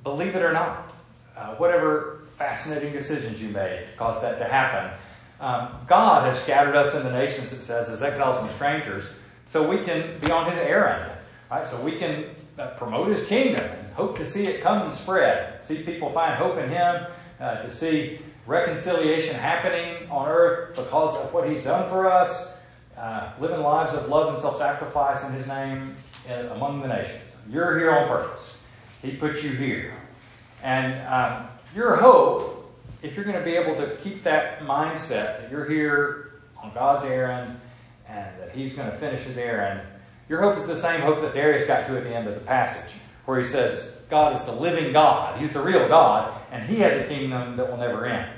Believe 0.04 0.36
it 0.36 0.41
or 0.41 0.54
not, 0.54 0.91
uh, 1.36 1.56
whatever 1.56 2.21
fascinating 2.38 2.93
decisions 2.93 3.41
you 3.41 3.50
made 3.50 3.88
caused 3.98 4.21
that 4.21 4.38
to 4.38 4.43
happen. 4.43 4.98
Um, 5.39 5.69
God 5.88 6.26
has 6.26 6.41
scattered 6.41 6.76
us 6.76 6.95
in 6.95 7.04
the 7.04 7.12
nations, 7.12 7.52
it 7.52 7.62
says, 7.62 7.89
as 7.89 8.02
exiles 8.02 8.38
and 8.41 8.50
strangers, 8.52 9.06
so 9.45 9.67
we 9.67 9.84
can 9.84 10.17
be 10.19 10.32
on 10.32 10.50
His 10.50 10.60
errand. 10.60 11.12
Right? 11.52 11.65
So 11.65 11.80
we 11.82 11.93
can 11.93 12.26
uh, 12.58 12.67
promote 12.78 13.10
His 13.10 13.26
kingdom 13.28 13.63
and 13.63 13.93
hope 13.93 14.17
to 14.17 14.26
see 14.26 14.48
it 14.48 14.62
come 14.62 14.82
and 14.82 14.93
spread. 14.93 15.63
See 15.63 15.84
people 15.84 16.12
find 16.12 16.36
hope 16.36 16.58
in 16.58 16.69
Him, 16.69 17.08
uh, 17.39 17.62
to 17.62 17.69
see 17.69 18.19
reconciliation 18.48 19.36
happening 19.36 20.10
on 20.10 20.28
earth 20.28 20.76
because 20.76 21.17
of 21.17 21.34
what 21.34 21.50
He's 21.50 21.63
done 21.63 21.89
for 21.89 22.12
us, 22.12 22.54
uh, 22.98 23.34
living 23.39 23.60
lives 23.60 23.93
of 23.93 24.08
love 24.08 24.30
and 24.30 24.38
self 24.38 24.58
sacrifice 24.58 25.24
in 25.26 25.34
His 25.34 25.48
name 25.48 25.95
in, 26.30 26.45
among 26.48 26.82
the 26.82 26.88
nations. 26.88 27.36
You're 27.50 27.78
here 27.78 27.91
on 27.91 28.08
purpose. 28.08 28.58
He 29.02 29.12
put 29.12 29.43
you 29.43 29.50
here. 29.50 29.93
And 30.65 31.08
um, 31.08 31.47
your 31.75 31.95
hope 31.95 32.56
if 33.06 33.15
you're 33.15 33.25
going 33.25 33.38
to 33.38 33.43
be 33.43 33.56
able 33.56 33.75
to 33.75 33.95
keep 33.97 34.23
that 34.23 34.62
mindset 34.62 35.41
that 35.41 35.51
you're 35.51 35.69
here 35.69 36.32
on 36.62 36.73
God's 36.73 37.06
errand 37.06 37.60
and 38.08 38.39
that 38.39 38.56
He's 38.56 38.73
going 38.73 38.89
to 38.89 38.97
finish 38.97 39.21
His 39.21 39.38
errand, 39.38 39.82
your 40.28 40.41
hope 40.41 40.58
is 40.58 40.65
the 40.65 40.75
same 40.75 41.01
hope 41.01 41.21
that 41.21 41.36
Darius 41.36 41.67
got 41.67 41.86
to 41.86 41.97
at 41.97 42.04
the 42.04 42.15
end 42.15 42.28
of 42.28 42.34
the 42.34 42.41
passage, 42.41 42.95
where 43.25 43.39
he 43.39 43.45
says, 43.45 44.01
God 44.10 44.36
is 44.36 44.43
the 44.45 44.54
living 44.54 44.91
God. 44.91 45.39
He's 45.39 45.51
the 45.51 45.62
real 45.62 45.88
God, 45.88 46.34
and 46.51 46.67
He 46.67 46.78
has 46.78 47.04
a 47.04 47.08
kingdom 47.08 47.58
that 47.58 47.69
will 47.69 47.78
never 47.78 48.06
end. 48.08 48.32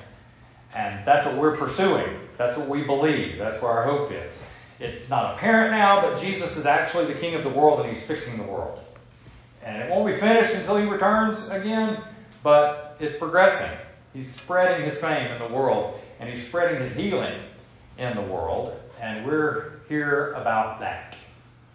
And 0.76 1.06
that's 1.06 1.26
what 1.26 1.38
we're 1.38 1.56
pursuing. 1.56 2.20
That's 2.38 2.58
what 2.58 2.68
we 2.68 2.84
believe. 2.84 3.38
That's 3.38 3.62
where 3.62 3.72
our 3.72 3.84
hope 3.84 4.12
is. 4.12 4.44
It's 4.80 5.10
not 5.10 5.36
apparent 5.36 5.72
now, 5.72 6.02
but 6.02 6.20
Jesus 6.20 6.58
is 6.58 6.66
actually 6.66 7.06
the 7.06 7.20
King 7.20 7.36
of 7.36 7.44
the 7.44 7.50
world, 7.50 7.80
and 7.80 7.90
He's 7.90 8.04
fixing 8.04 8.38
the 8.38 8.44
world. 8.44 8.80
And 9.64 9.82
it 9.82 9.90
won't 9.90 10.08
be 10.08 10.20
finished 10.20 10.54
until 10.54 10.78
He 10.78 10.86
returns 10.86 11.50
again, 11.50 12.02
but 12.44 12.98
it's 13.00 13.18
progressing. 13.18 13.72
He's 14.14 14.34
spreading 14.34 14.86
his 14.86 14.98
fame 14.98 15.32
in 15.32 15.40
the 15.40 15.54
world, 15.54 16.00
and 16.20 16.30
he's 16.30 16.46
spreading 16.48 16.82
his 16.82 16.94
healing 16.96 17.42
in 17.98 18.16
the 18.16 18.22
world, 18.22 18.80
and 19.02 19.26
we're 19.26 19.80
here 19.88 20.34
about 20.34 20.80
that. 20.80 21.16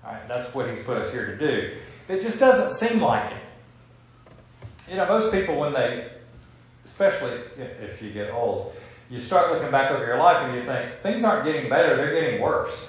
All 0.05 0.13
right, 0.13 0.27
that's 0.29 0.55
what 0.55 0.69
he's 0.69 0.85
put 0.85 0.97
us 0.99 1.13
here 1.13 1.27
to 1.27 1.39
do. 1.39 1.77
It 2.09 2.21
just 2.21 2.41
doesn't 2.41 2.71
seem 2.77 3.01
like 3.01 3.33
it. 3.33 3.39
You 4.91 4.97
know, 4.97 5.07
most 5.07 5.33
people, 5.33 5.59
when 5.59 5.73
they, 5.73 6.11
especially 6.85 7.41
if 7.57 8.03
you 8.03 8.11
get 8.11 8.31
old, 8.31 8.75
you 9.09 9.21
start 9.21 9.53
looking 9.53 9.71
back 9.71 9.91
over 9.91 10.05
your 10.05 10.19
life 10.19 10.39
and 10.39 10.55
you 10.55 10.63
think 10.63 11.01
things 11.03 11.23
aren't 11.23 11.45
getting 11.45 11.69
better; 11.69 11.97
they're 11.97 12.21
getting 12.21 12.41
worse. 12.41 12.89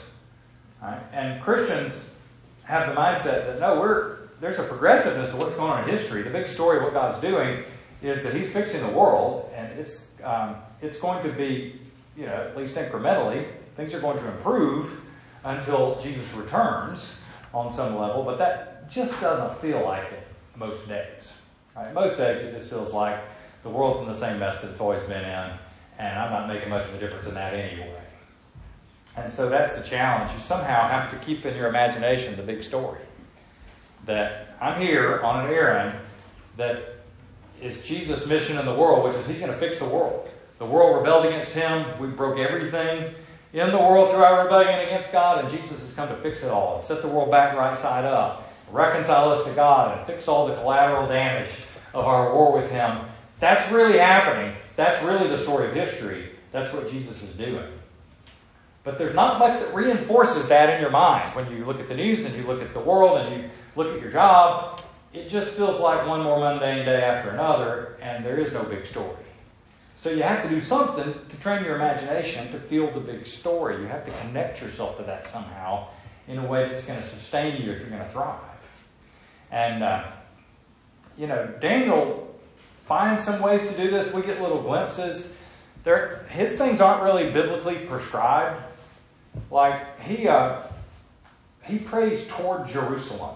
Right? 0.82 1.02
And 1.12 1.42
Christians 1.42 2.16
have 2.64 2.90
the 2.90 3.00
mindset 3.00 3.46
that 3.46 3.60
no, 3.60 3.80
we're 3.80 4.18
there's 4.44 4.60
a 4.60 4.64
progressiveness 4.64 5.30
to 5.30 5.38
what's 5.38 5.56
going 5.56 5.72
on 5.72 5.84
in 5.86 5.90
history. 5.90 6.22
The 6.22 6.30
big 6.30 6.48
story 6.48 6.78
of 6.78 6.84
what 6.84 6.94
God's 6.94 7.22
doing 7.22 7.64
is 8.02 8.24
that 8.24 8.36
he's 8.36 8.52
fixing 8.52 8.82
the 8.82 8.90
world, 8.90 9.50
and 9.56 9.80
it's 9.80 10.12
um, 10.22 10.58
it's 10.82 11.00
going 11.00 11.24
to 11.24 11.32
be, 11.32 11.80
you 12.18 12.26
know, 12.26 12.34
at 12.34 12.58
least 12.58 12.76
incrementally, 12.76 13.48
things 13.78 13.94
are 13.94 14.02
going 14.02 14.20
to 14.20 14.28
improve 14.28 15.02
until 15.46 15.98
Jesus 16.02 16.30
returns 16.34 17.20
on 17.54 17.72
some 17.72 17.98
level. 17.98 18.24
But 18.24 18.38
that 18.40 18.90
just 18.90 19.22
doesn't 19.22 19.62
feel 19.62 19.82
like 19.86 20.12
it 20.12 20.28
most 20.58 20.90
days. 20.90 21.42
Right? 21.74 21.94
Most 21.94 22.18
days, 22.18 22.40
it 22.40 22.52
just 22.52 22.70
feels 22.70 22.94
like 22.94 23.22
the 23.64 23.70
world's 23.70 24.02
in 24.02 24.08
the 24.08 24.16
same 24.16 24.40
mess 24.40 24.60
that 24.60 24.72
it's 24.72 24.82
always 24.82 25.02
been 25.04 25.24
in, 25.24 25.52
and 26.00 26.20
I'm 26.20 26.32
not 26.32 26.50
making 26.50 26.68
much 26.68 26.84
of 26.84 26.94
a 26.94 27.00
difference 27.00 27.28
in 27.28 27.34
that 27.36 27.54
anyway. 27.54 27.96
And 29.16 29.32
so 29.32 29.48
that's 29.48 29.80
the 29.80 29.88
challenge. 29.88 30.34
You 30.34 30.40
somehow 30.42 30.90
have 30.90 31.10
to 31.12 31.26
keep 31.26 31.46
in 31.46 31.56
your 31.56 31.70
imagination 31.70 32.36
the 32.36 32.44
big 32.44 32.62
story. 32.62 33.00
That 34.06 34.56
I'm 34.60 34.82
here 34.82 35.22
on 35.22 35.46
an 35.46 35.54
errand 35.54 35.98
that 36.58 36.96
is 37.62 37.84
Jesus' 37.86 38.28
mission 38.28 38.58
in 38.58 38.66
the 38.66 38.74
world, 38.74 39.04
which 39.04 39.16
is 39.16 39.26
He's 39.26 39.40
going 39.40 39.52
to 39.52 39.58
fix 39.58 39.80
the 39.80 39.86
world. 39.86 40.30
The 40.60 40.66
world 40.66 40.98
rebelled 40.98 41.26
against 41.26 41.54
Him. 41.54 42.00
We 42.00 42.08
broke 42.08 42.38
everything 42.38 43.14
in 43.54 43.72
the 43.72 43.78
world 43.78 44.12
through 44.12 44.24
our 44.24 44.44
rebellion 44.44 44.80
against 44.80 45.12
God, 45.12 45.40
and 45.40 45.50
Jesus 45.50 45.80
has 45.80 45.94
come 45.94 46.10
to 46.10 46.18
fix 46.18 46.44
it 46.44 46.50
all 46.50 46.76
and 46.76 46.84
set 46.84 47.02
the 47.02 47.08
world 47.08 47.30
back 47.32 47.56
right 47.56 47.76
side 47.78 48.04
up, 48.04 48.52
reconcile 48.72 49.30
us 49.30 49.44
to 49.46 49.52
God, 49.52 49.98
and 49.98 50.08
fix 50.08 50.28
all 50.28 50.48
the 50.48 50.56
collateral 50.56 51.08
damage 51.08 51.52
of 51.94 52.06
our 52.06 52.34
war 52.34 52.52
with 52.52 52.70
Him. 52.72 53.00
That's 53.40 53.72
really 53.72 54.00
happening. 54.00 54.56
That's 54.76 55.02
really 55.04 55.28
the 55.28 55.38
story 55.38 55.68
of 55.68 55.74
history. 55.74 56.30
That's 56.52 56.74
what 56.74 56.90
Jesus 56.90 57.22
is 57.22 57.36
doing. 57.36 57.66
But 58.84 58.98
there's 58.98 59.16
not 59.16 59.40
much 59.40 59.60
that 59.60 59.74
reinforces 59.74 60.48
that 60.50 60.70
in 60.70 60.82
your 60.82 60.92
mind 60.92 61.36
when 61.36 61.50
you 61.52 61.64
look 61.64 61.80
at 61.80 61.88
the 61.88 61.96
news 61.96 62.26
and 62.26 62.36
you 62.36 62.44
look 62.44 62.62
at 62.62 62.74
the 62.74 62.80
world 62.80 63.20
and 63.20 63.44
you 63.44 63.50
look 63.76 63.96
at 63.96 64.02
your 64.02 64.12
job 64.12 64.82
it 65.14 65.30
just 65.30 65.56
feels 65.56 65.80
like 65.80 66.08
one 66.08 66.22
more 66.24 66.40
mundane 66.40 66.86
day 66.86 67.04
after 67.04 67.30
another, 67.30 67.98
and 68.02 68.26
there 68.26 68.40
is 68.40 68.52
no 68.52 68.64
big 68.64 68.86
story. 68.86 69.16
So 69.96 70.10
you 70.10 70.24
have 70.24 70.42
to 70.42 70.50
do 70.50 70.60
something 70.60 71.14
to 71.30 71.40
train 71.40 71.64
your 71.64 71.76
imagination 71.76 72.52
to 72.52 72.58
feel 72.58 72.90
the 72.90 73.00
big 73.00 73.28
story. 73.28 73.80
You 73.80 73.86
have 73.86 74.04
to 74.06 74.12
connect 74.22 74.60
yourself 74.60 74.98
to 74.98 75.04
that 75.04 75.28
somehow 75.28 75.88
in 76.28 76.40
a 76.40 76.46
way 76.46 76.68
that's 76.68 76.86
going 76.86 77.00
to 77.00 77.08
sustain 77.08 77.62
you 77.62 77.72
if 77.72 77.80
you're 77.80 77.90
going 77.90 78.02
to 78.02 78.10
thrive. 78.10 78.40
And, 79.52 79.84
uh, 79.84 80.06
you 81.16 81.28
know, 81.28 81.46
Daniel 81.60 82.36
finds 82.86 83.24
some 83.24 83.40
ways 83.40 83.62
to 83.70 83.78
do 83.78 83.92
this. 83.92 84.12
We 84.14 84.24
get 84.24 84.42
little 84.42 84.64
glimpses. 84.64 85.36
There, 85.84 86.26
his 86.30 86.58
things 86.58 86.82
aren't 86.82 87.04
really 87.04 87.32
biblically 87.32 87.86
prescribed. 87.86 88.64
Like 89.52 90.02
he 90.02 90.28
uh, 90.28 90.62
he 91.64 91.78
prays 91.78 92.28
toward 92.28 92.68
Jerusalem. 92.68 93.36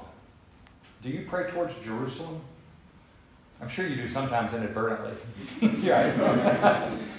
Do 1.07 1.13
you 1.13 1.23
pray 1.25 1.47
towards 1.47 1.73
Jerusalem? 1.79 2.41
I'm 3.61 3.69
sure 3.69 3.87
you 3.87 3.95
do 3.95 4.05
sometimes 4.05 4.53
inadvertently. 4.53 5.13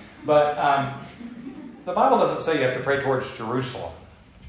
but 0.27 0.59
um, 0.59 0.93
the 1.87 1.93
Bible 1.95 2.19
doesn't 2.19 2.43
say 2.43 2.61
you 2.61 2.67
have 2.67 2.77
to 2.77 2.83
pray 2.83 3.01
towards 3.01 3.35
Jerusalem. 3.35 3.91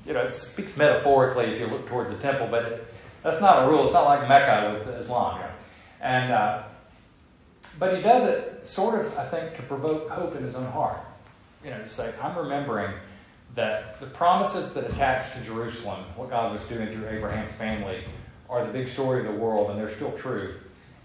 You 0.05 0.11
know, 0.11 0.23
it 0.23 0.31
speaks 0.31 0.75
metaphorically 0.75 1.45
if 1.45 1.57
you 1.57 1.67
look 1.67 1.87
toward 1.87 2.11
the 2.11 2.17
temple, 2.17 2.49
but 2.51 2.65
it, 2.65 2.93
that's 3.23 3.39
not 3.39 3.63
a 3.63 3.71
rule. 3.71 3.85
It's 3.85 3.93
not 3.93 4.03
like 4.03 4.27
Mecca 4.27 4.77
with 4.85 4.93
Islam. 4.97 5.39
And 6.01 6.33
uh, 6.33 6.63
but 7.79 7.95
he 7.95 8.01
does 8.01 8.27
it 8.27 8.67
sort 8.67 8.99
of, 8.99 9.17
I 9.17 9.25
think, 9.25 9.53
to 9.53 9.61
provoke 9.61 10.09
hope 10.09 10.35
in 10.35 10.43
his 10.43 10.55
own 10.55 10.69
heart. 10.71 10.99
You 11.63 11.69
know, 11.69 11.77
to 11.77 11.87
say, 11.87 12.13
I'm 12.21 12.37
remembering 12.37 12.93
that 13.55 14.01
the 14.01 14.07
promises 14.07 14.73
that 14.73 14.83
attach 14.91 15.33
to 15.35 15.41
Jerusalem, 15.45 16.03
what 16.17 16.29
God 16.29 16.51
was 16.51 16.61
doing 16.65 16.89
through 16.89 17.07
Abraham's 17.07 17.53
family, 17.53 18.03
are 18.49 18.65
the 18.65 18.73
big 18.73 18.87
story 18.87 19.19
of 19.19 19.33
the 19.33 19.39
world, 19.39 19.69
and 19.69 19.79
they're 19.79 19.93
still 19.93 20.11
true, 20.13 20.55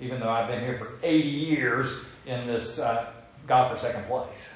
even 0.01 0.19
though 0.19 0.31
I've 0.31 0.49
been 0.49 0.61
here 0.61 0.79
for 0.79 0.89
80 1.03 1.29
years 1.29 2.05
in 2.27 2.47
this 2.47 2.79
uh, 2.79 3.11
God-forsaken 3.47 4.05
place. 4.05 4.55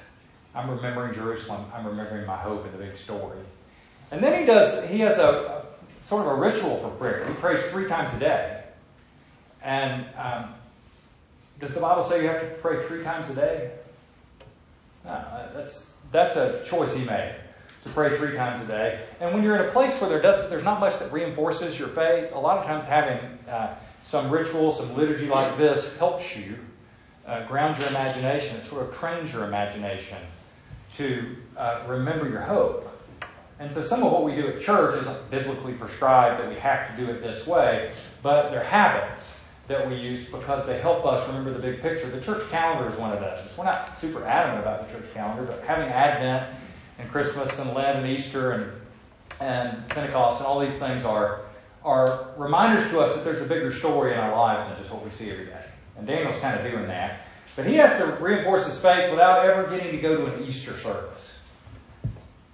I'm 0.55 0.69
remembering 0.69 1.13
Jerusalem. 1.13 1.65
I'm 1.73 1.85
remembering 1.85 2.25
my 2.25 2.35
hope 2.35 2.65
in 2.65 2.71
the 2.71 2.79
big 2.79 2.97
story. 2.97 3.37
And 4.11 4.23
then 4.23 4.39
he 4.39 4.45
does, 4.47 4.89
he 4.89 4.99
has 4.99 5.19
a, 5.19 5.23
a 5.99 6.01
sort 6.01 6.25
of 6.25 6.31
a 6.31 6.35
ritual 6.35 6.77
for 6.77 6.89
prayer. 6.97 7.25
He 7.27 7.33
prays 7.35 7.61
three 7.65 7.87
times 7.87 8.11
a 8.15 8.19
day. 8.19 8.63
And 9.61 10.05
um, 10.17 10.55
does 11.59 11.75
the 11.75 11.79
Bible 11.79 12.01
say 12.01 12.23
you 12.23 12.27
have 12.27 12.41
to 12.41 12.47
pray 12.61 12.83
three 12.83 13.03
times 13.03 13.29
a 13.29 13.35
day? 13.35 13.71
No, 15.05 15.23
that's, 15.53 15.93
that's 16.11 16.35
a 16.35 16.63
choice 16.65 16.95
he 16.95 17.05
made 17.05 17.35
to 17.83 17.89
pray 17.89 18.15
three 18.17 18.35
times 18.35 18.61
a 18.63 18.67
day. 18.67 19.01
And 19.19 19.33
when 19.33 19.43
you're 19.43 19.55
in 19.55 19.67
a 19.67 19.71
place 19.71 19.99
where 20.01 20.09
there 20.09 20.21
doesn't, 20.21 20.49
there's 20.49 20.63
not 20.63 20.79
much 20.79 20.99
that 20.99 21.11
reinforces 21.11 21.79
your 21.79 21.87
faith, 21.89 22.31
a 22.33 22.39
lot 22.39 22.57
of 22.57 22.65
times 22.65 22.85
having 22.85 23.19
uh, 23.47 23.75
some 24.03 24.29
ritual, 24.29 24.71
some 24.73 24.95
liturgy 24.95 25.27
like 25.27 25.57
this 25.57 25.97
helps 25.97 26.35
you 26.35 26.57
uh, 27.25 27.45
ground 27.47 27.77
your 27.77 27.87
imagination. 27.87 28.57
It 28.57 28.65
sort 28.65 28.87
of 28.87 28.95
trains 28.95 29.31
your 29.31 29.45
imagination 29.45 30.17
to 30.95 31.35
uh, 31.55 31.83
remember 31.87 32.27
your 32.27 32.41
hope. 32.41 32.85
And 33.59 33.71
so 33.71 33.83
some 33.83 34.03
of 34.03 34.11
what 34.11 34.23
we 34.23 34.35
do 34.35 34.47
at 34.47 34.61
church 34.61 34.99
isn't 35.01 35.31
biblically 35.31 35.73
prescribed 35.73 36.41
that 36.41 36.49
we 36.49 36.55
have 36.55 36.89
to 36.89 37.05
do 37.05 37.11
it 37.11 37.21
this 37.21 37.45
way, 37.45 37.91
but 38.23 38.49
they're 38.49 38.63
habits 38.63 39.39
that 39.67 39.87
we 39.87 39.95
use 39.95 40.29
because 40.31 40.65
they 40.65 40.79
help 40.79 41.05
us 41.05 41.27
remember 41.27 41.53
the 41.53 41.59
big 41.59 41.81
picture. 41.81 42.09
The 42.09 42.21
church 42.21 42.49
calendar 42.49 42.89
is 42.89 42.97
one 42.97 43.11
of 43.11 43.19
those. 43.19 43.55
We're 43.55 43.65
not 43.65 43.99
super 43.99 44.25
adamant 44.25 44.61
about 44.61 44.87
the 44.87 44.93
church 44.93 45.13
calendar, 45.13 45.43
but 45.43 45.63
having 45.63 45.89
Advent 45.89 46.55
and 46.99 47.09
Christmas 47.09 47.57
and 47.59 47.73
Lent 47.73 47.97
and 47.97 48.07
Easter 48.07 48.51
and 48.51 48.71
and 49.41 49.87
Pentecost 49.89 50.39
and 50.39 50.47
all 50.47 50.59
these 50.59 50.77
things 50.77 51.05
are 51.05 51.41
are 51.83 52.27
reminders 52.37 52.89
to 52.91 52.99
us 52.99 53.15
that 53.15 53.23
there's 53.23 53.41
a 53.41 53.45
bigger 53.45 53.71
story 53.71 54.11
in 54.11 54.19
our 54.19 54.35
lives 54.35 54.67
than 54.67 54.77
just 54.77 54.91
what 54.91 55.03
we 55.03 55.09
see 55.11 55.31
every 55.31 55.45
day. 55.45 55.63
And 55.97 56.05
Daniel's 56.05 56.37
kind 56.39 56.59
of 56.59 56.69
doing 56.69 56.87
that. 56.87 57.21
But 57.55 57.65
he 57.65 57.75
has 57.75 57.97
to 57.99 58.05
reinforce 58.21 58.67
his 58.67 58.77
faith 58.79 59.09
without 59.09 59.45
ever 59.45 59.69
getting 59.69 59.91
to 59.93 60.01
go 60.01 60.17
to 60.17 60.33
an 60.33 60.43
Easter 60.43 60.73
service. 60.73 61.39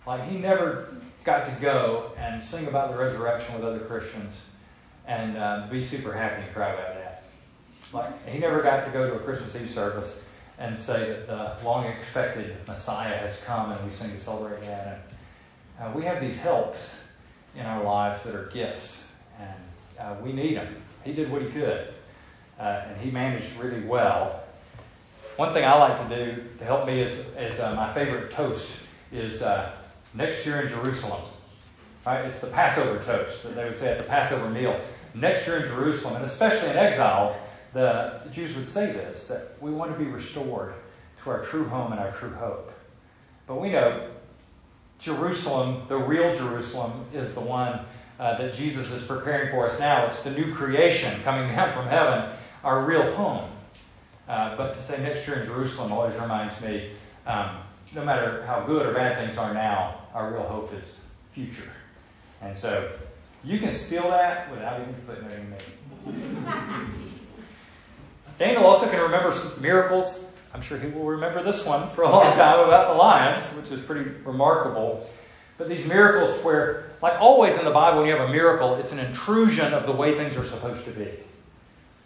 Like 0.05 0.29
he 0.29 0.37
never 0.37 0.93
got 1.23 1.45
to 1.45 1.57
go 1.59 2.11
and 2.17 2.41
sing 2.41 2.67
about 2.67 2.91
the 2.91 2.97
resurrection 2.97 3.55
with 3.55 3.63
other 3.63 3.79
Christians 3.79 4.45
and 5.07 5.37
uh, 5.37 5.67
be 5.71 5.83
super 5.83 6.13
happy 6.13 6.43
and 6.43 6.53
cry 6.53 6.73
about 6.73 6.93
that. 6.95 7.25
Like 7.91 8.27
he 8.27 8.37
never 8.37 8.61
got 8.61 8.85
to 8.85 8.91
go 8.91 9.09
to 9.09 9.15
a 9.15 9.19
Christmas 9.19 9.55
Eve 9.55 9.71
service 9.71 10.23
and 10.57 10.75
say 10.75 11.09
that 11.09 11.27
the 11.27 11.65
long 11.65 11.85
expected 11.85 12.55
Messiah 12.67 13.17
has 13.17 13.43
come 13.43 13.71
and 13.71 13.83
we 13.83 13.91
sing 13.91 14.11
to 14.11 14.19
celebrate 14.19 14.61
that. 14.61 15.01
And, 15.79 15.87
uh, 15.87 15.97
we 15.97 16.05
have 16.05 16.21
these 16.21 16.37
helps 16.37 17.03
in 17.55 17.65
our 17.65 17.83
lives 17.83 18.23
that 18.23 18.35
are 18.35 18.47
gifts, 18.47 19.11
and 19.39 19.99
uh, 19.99 20.15
we 20.21 20.31
need 20.31 20.55
them. 20.55 20.75
He 21.03 21.13
did 21.13 21.31
what 21.31 21.41
he 21.41 21.49
could, 21.49 21.93
uh, 22.59 22.83
and 22.87 23.01
he 23.01 23.11
managed 23.11 23.57
really 23.57 23.85
well. 23.85 24.41
One 25.35 25.53
thing 25.53 25.65
I 25.65 25.75
like 25.75 25.97
to 26.07 26.15
do 26.15 26.43
to 26.59 26.63
help 26.63 26.87
me 26.87 27.01
is, 27.01 27.27
is 27.37 27.59
uh, 27.59 27.75
my 27.75 27.93
favorite 27.93 28.31
toast 28.31 28.85
is 29.11 29.41
uh, 29.41 29.71
next 30.13 30.45
year 30.45 30.61
in 30.61 30.69
Jerusalem. 30.69 31.21
Right? 32.05 32.25
It's 32.25 32.39
the 32.39 32.47
Passover 32.47 33.03
toast 33.03 33.43
that 33.43 33.55
they 33.55 33.65
would 33.65 33.77
say 33.77 33.91
at 33.91 33.99
the 33.99 34.05
Passover 34.05 34.49
meal. 34.49 34.79
Next 35.13 35.47
year 35.47 35.57
in 35.57 35.63
Jerusalem, 35.63 36.15
and 36.15 36.25
especially 36.25 36.69
in 36.69 36.77
exile, 36.77 37.35
the 37.75 38.21
Jews 38.31 38.55
would 38.55 38.69
say 38.69 38.93
this 38.93 39.27
that 39.27 39.57
we 39.59 39.69
want 39.69 39.91
to 39.91 39.99
be 40.01 40.09
restored 40.09 40.73
to 41.21 41.29
our 41.29 41.41
true 41.43 41.65
home 41.65 41.91
and 41.91 41.99
our 41.99 42.11
true 42.13 42.33
hope. 42.33 42.71
But 43.47 43.59
we 43.59 43.69
know 43.69 44.11
Jerusalem, 44.97 45.81
the 45.89 45.97
real 45.97 46.33
Jerusalem, 46.33 47.05
is 47.13 47.35
the 47.35 47.41
one 47.41 47.81
uh, 48.17 48.37
that 48.37 48.53
Jesus 48.53 48.91
is 48.91 49.05
preparing 49.05 49.51
for 49.51 49.67
us 49.67 49.77
now. 49.77 50.05
It's 50.05 50.23
the 50.23 50.31
new 50.31 50.53
creation 50.53 51.21
coming 51.23 51.49
down 51.55 51.69
from 51.71 51.87
heaven, 51.87 52.29
our 52.63 52.85
real 52.85 53.13
home. 53.13 53.51
Uh, 54.29 54.55
but 54.55 54.73
to 54.75 54.81
say 54.81 55.03
next 55.03 55.27
year 55.27 55.41
in 55.41 55.45
Jerusalem 55.45 55.91
always 55.91 56.15
reminds 56.15 56.59
me 56.61 56.91
um, 57.27 57.57
no 57.93 58.05
matter 58.05 58.45
how 58.47 58.61
good 58.61 58.85
or 58.85 58.93
bad 58.93 59.17
things 59.17 59.37
are 59.37 59.53
now, 59.53 59.99
our 60.13 60.31
real 60.31 60.43
hope 60.43 60.73
is 60.73 61.01
future. 61.33 61.73
And 62.41 62.55
so 62.55 62.89
you 63.43 63.59
can 63.59 63.73
steal 63.73 64.09
that 64.11 64.49
without 64.49 64.79
even 64.79 64.95
footnoting 65.05 65.49
me. 65.51 67.11
Daniel 68.37 68.65
also 68.65 68.89
can 68.89 69.01
remember 69.01 69.33
miracles. 69.59 70.25
I'm 70.53 70.61
sure 70.61 70.77
he 70.77 70.87
will 70.87 71.05
remember 71.05 71.43
this 71.43 71.65
one 71.65 71.89
for 71.89 72.03
a 72.03 72.09
long 72.09 72.23
time 72.33 72.59
about 72.59 72.93
the 72.93 72.97
lions, 72.97 73.43
which 73.55 73.71
is 73.71 73.79
pretty 73.81 74.09
remarkable. 74.23 75.09
But 75.57 75.69
these 75.69 75.85
miracles, 75.85 76.43
where, 76.43 76.91
like 77.01 77.19
always 77.21 77.57
in 77.57 77.63
the 77.65 77.71
Bible, 77.71 77.99
when 77.99 78.09
you 78.09 78.15
have 78.15 78.27
a 78.27 78.31
miracle, 78.31 78.75
it's 78.75 78.91
an 78.91 78.99
intrusion 78.99 79.73
of 79.73 79.85
the 79.85 79.91
way 79.93 80.13
things 80.13 80.35
are 80.37 80.43
supposed 80.43 80.83
to 80.85 80.91
be. 80.91 81.09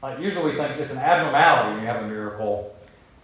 Like 0.02 0.20
usually 0.20 0.52
we 0.52 0.58
think 0.58 0.80
it's 0.80 0.92
an 0.92 1.00
abnormality 1.00 1.76
when 1.76 1.82
you 1.82 1.88
have 1.88 2.04
a 2.04 2.08
miracle. 2.08 2.76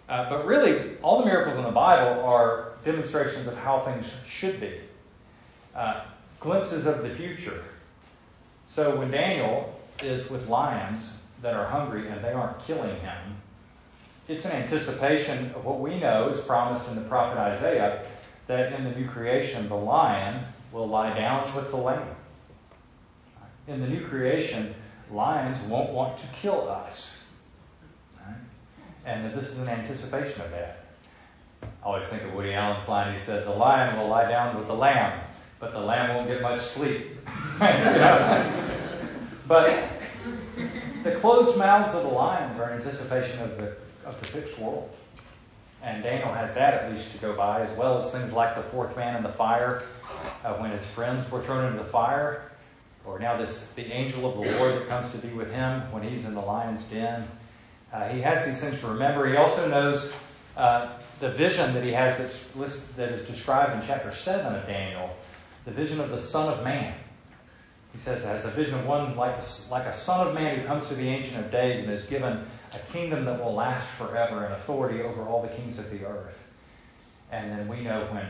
Uh, 0.09 0.29
but 0.29 0.45
really, 0.45 0.97
all 1.01 1.19
the 1.19 1.25
miracles 1.25 1.57
in 1.57 1.63
the 1.63 1.71
Bible 1.71 2.23
are 2.23 2.73
demonstrations 2.83 3.47
of 3.47 3.57
how 3.57 3.79
things 3.79 4.11
should 4.27 4.59
be, 4.59 4.79
uh, 5.75 6.05
glimpses 6.39 6.85
of 6.85 7.01
the 7.01 7.09
future. 7.09 7.63
So 8.67 8.97
when 8.97 9.11
Daniel 9.11 9.79
is 10.03 10.29
with 10.29 10.47
lions, 10.47 11.17
that 11.41 11.53
are 11.53 11.67
hungry 11.67 12.07
and 12.09 12.23
they 12.23 12.31
aren't 12.31 12.59
killing 12.59 12.95
him. 12.99 13.17
It's 14.27 14.45
an 14.45 14.53
anticipation 14.53 15.51
of 15.55 15.65
what 15.65 15.79
we 15.79 15.99
know 15.99 16.29
is 16.29 16.41
promised 16.41 16.89
in 16.89 16.95
the 16.95 17.01
prophet 17.01 17.37
Isaiah 17.37 18.03
that 18.47 18.73
in 18.73 18.83
the 18.83 18.91
new 18.91 19.07
creation, 19.07 19.69
the 19.69 19.75
lion 19.75 20.45
will 20.71 20.87
lie 20.87 21.15
down 21.15 21.53
with 21.55 21.69
the 21.69 21.77
lamb. 21.77 22.07
In 23.67 23.81
the 23.81 23.87
new 23.87 24.05
creation, 24.05 24.73
lions 25.11 25.59
won't 25.61 25.91
want 25.91 26.17
to 26.19 26.27
kill 26.27 26.69
us. 26.69 27.23
And 29.05 29.31
this 29.33 29.51
is 29.51 29.59
an 29.59 29.69
anticipation 29.69 30.41
of 30.41 30.51
that. 30.51 30.85
I 31.61 31.67
always 31.83 32.07
think 32.07 32.23
of 32.23 32.33
Woody 32.33 32.53
Allen's 32.53 32.89
line. 32.89 33.13
He 33.13 33.19
said, 33.19 33.45
The 33.45 33.51
lion 33.51 33.97
will 33.97 34.07
lie 34.07 34.27
down 34.27 34.57
with 34.57 34.65
the 34.65 34.73
lamb, 34.73 35.21
but 35.59 35.71
the 35.73 35.79
lamb 35.79 36.15
won't 36.15 36.27
get 36.27 36.41
much 36.41 36.61
sleep. 36.61 37.19
but 39.47 39.69
the 41.05 41.11
closed 41.11 41.55
mouths 41.55 41.93
of 41.93 42.01
the 42.01 42.09
lions 42.09 42.57
are 42.57 42.71
in 42.71 42.77
anticipation 42.77 43.39
of 43.39 43.59
the, 43.59 43.75
of 44.05 44.19
the 44.19 44.25
fixed 44.25 44.57
world. 44.57 44.89
And 45.83 46.01
Daniel 46.01 46.33
has 46.33 46.55
that 46.55 46.73
at 46.73 46.91
least 46.91 47.11
to 47.11 47.19
go 47.19 47.35
by, 47.35 47.61
as 47.61 47.69
well 47.77 47.95
as 47.95 48.11
things 48.11 48.33
like 48.33 48.55
the 48.55 48.63
fourth 48.63 48.97
man 48.97 49.15
in 49.15 49.21
the 49.21 49.31
fire, 49.31 49.83
uh, 50.43 50.55
when 50.55 50.71
his 50.71 50.83
friends 50.83 51.29
were 51.31 51.41
thrown 51.41 51.65
into 51.65 51.77
the 51.77 51.89
fire, 51.89 52.51
or 53.05 53.19
now 53.19 53.37
this 53.37 53.69
the 53.73 53.85
angel 53.85 54.27
of 54.27 54.33
the 54.43 54.57
Lord 54.57 54.73
that 54.73 54.87
comes 54.87 55.11
to 55.11 55.19
be 55.19 55.27
with 55.27 55.53
him 55.53 55.81
when 55.91 56.01
he's 56.01 56.25
in 56.25 56.33
the 56.33 56.41
lion's 56.41 56.83
den. 56.85 57.27
Uh, 57.93 58.09
he 58.09 58.19
has 58.21 58.43
these 58.43 58.59
things 58.59 58.81
to 58.81 58.87
remember. 58.87 59.29
He 59.29 59.37
also 59.37 59.69
knows 59.69 60.15
uh, 60.57 60.97
the 61.19 61.29
vision 61.29 61.71
that 61.75 61.83
he 61.83 61.91
has 61.91 62.17
that's 62.17 62.55
list, 62.55 62.97
that 62.97 63.11
is 63.11 63.27
described 63.27 63.75
in 63.75 63.87
chapter 63.87 64.11
7 64.11 64.55
of 64.55 64.65
Daniel, 64.65 65.15
the 65.65 65.71
vision 65.71 66.01
of 66.01 66.09
the 66.09 66.17
Son 66.17 66.51
of 66.51 66.63
Man. 66.63 66.95
He 67.95 68.01
says, 68.01 68.25
has 68.25 68.43
a 68.43 68.49
vision 68.49 68.73
of 68.77 68.85
one 68.85 69.15
like, 69.15 69.37
like 69.71 69.85
a 69.85 69.93
son 69.93 70.27
of 70.27 70.33
man 70.33 70.59
who 70.59 70.67
comes 70.67 70.89
to 70.89 70.95
the 70.95 71.07
Ancient 71.07 71.37
of 71.45 71.49
Days 71.49 71.79
and 71.79 71.89
is 71.89 72.03
given 72.03 72.45
a 72.73 72.91
kingdom 72.91 73.23
that 73.23 73.41
will 73.41 73.53
last 73.53 73.87
forever 73.87 74.43
and 74.43 74.53
authority 74.53 75.01
over 75.01 75.21
all 75.21 75.41
the 75.41 75.47
kings 75.47 75.79
of 75.79 75.89
the 75.89 76.05
earth. 76.05 76.43
And 77.31 77.49
then 77.49 77.69
we 77.69 77.79
know 77.79 78.05
when 78.11 78.27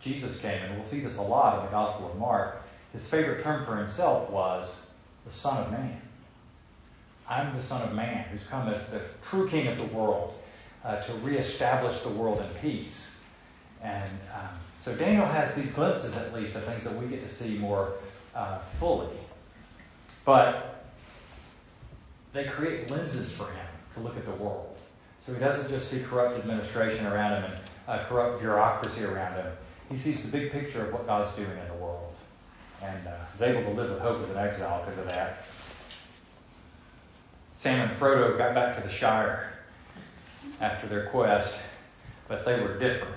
Jesus 0.00 0.40
came, 0.40 0.58
and 0.62 0.74
we'll 0.74 0.82
see 0.82 1.00
this 1.00 1.18
a 1.18 1.22
lot 1.22 1.58
in 1.58 1.66
the 1.66 1.70
Gospel 1.70 2.10
of 2.10 2.16
Mark, 2.16 2.62
his 2.94 3.06
favorite 3.06 3.42
term 3.42 3.62
for 3.62 3.76
himself 3.76 4.30
was 4.30 4.86
the 5.26 5.30
Son 5.30 5.62
of 5.62 5.70
Man. 5.70 6.00
I'm 7.28 7.54
the 7.54 7.62
Son 7.62 7.82
of 7.82 7.92
Man 7.92 8.24
who's 8.30 8.44
come 8.44 8.70
as 8.70 8.88
the 8.90 9.02
true 9.22 9.46
King 9.46 9.66
of 9.66 9.76
the 9.76 9.94
world 9.94 10.32
uh, 10.82 10.96
to 11.02 11.12
reestablish 11.16 12.00
the 12.00 12.08
world 12.08 12.40
in 12.40 12.48
peace. 12.62 13.18
And 13.82 14.10
um, 14.34 14.48
so 14.78 14.96
Daniel 14.96 15.26
has 15.26 15.54
these 15.54 15.70
glimpses, 15.72 16.16
at 16.16 16.32
least, 16.32 16.56
of 16.56 16.64
things 16.64 16.84
that 16.84 16.94
we 16.94 17.06
get 17.06 17.20
to 17.20 17.28
see 17.28 17.58
more 17.58 17.96
uh, 18.36 18.58
fully. 18.78 19.08
But 20.24 20.84
they 22.32 22.44
create 22.44 22.90
lenses 22.90 23.32
for 23.32 23.44
him 23.44 23.66
to 23.94 24.00
look 24.00 24.16
at 24.16 24.24
the 24.24 24.32
world. 24.32 24.76
So 25.18 25.32
he 25.32 25.40
doesn't 25.40 25.68
just 25.68 25.90
see 25.90 26.02
corrupt 26.02 26.38
administration 26.38 27.06
around 27.06 27.42
him 27.42 27.50
and 27.50 27.54
uh, 27.88 28.04
corrupt 28.04 28.40
bureaucracy 28.40 29.04
around 29.04 29.34
him. 29.34 29.46
He 29.88 29.96
sees 29.96 30.22
the 30.22 30.36
big 30.36 30.52
picture 30.52 30.86
of 30.86 30.92
what 30.92 31.06
God's 31.06 31.34
doing 31.34 31.50
in 31.50 31.68
the 31.68 31.82
world 31.82 32.12
and 32.82 33.06
uh, 33.06 33.12
is 33.34 33.42
able 33.42 33.62
to 33.62 33.70
live 33.70 33.90
with 33.90 34.00
hope 34.00 34.22
as 34.22 34.30
an 34.30 34.36
exile 34.36 34.84
because 34.84 34.98
of 34.98 35.08
that. 35.08 35.44
Sam 37.56 37.88
and 37.88 37.98
Frodo 37.98 38.36
got 38.36 38.54
back 38.54 38.76
to 38.76 38.82
the 38.82 38.88
Shire 38.88 39.54
after 40.60 40.86
their 40.86 41.06
quest, 41.06 41.62
but 42.28 42.44
they 42.44 42.60
were 42.60 42.78
different. 42.78 43.16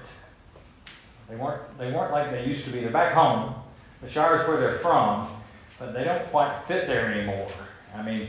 They 1.28 1.36
weren't, 1.36 1.78
they 1.78 1.92
weren't 1.92 2.12
like 2.12 2.32
they 2.32 2.46
used 2.46 2.66
to 2.66 2.72
be. 2.72 2.80
They're 2.80 2.90
back 2.90 3.14
home. 3.14 3.54
The 4.02 4.10
Shire 4.10 4.42
is 4.42 4.48
where 4.48 4.58
they're 4.58 4.80
from, 4.80 5.30
but 5.78 5.94
they 5.94 6.04
don't 6.04 6.26
quite 6.28 6.62
fit 6.64 6.88
there 6.88 7.12
anymore. 7.14 7.50
I 7.96 8.02
mean, 8.02 8.28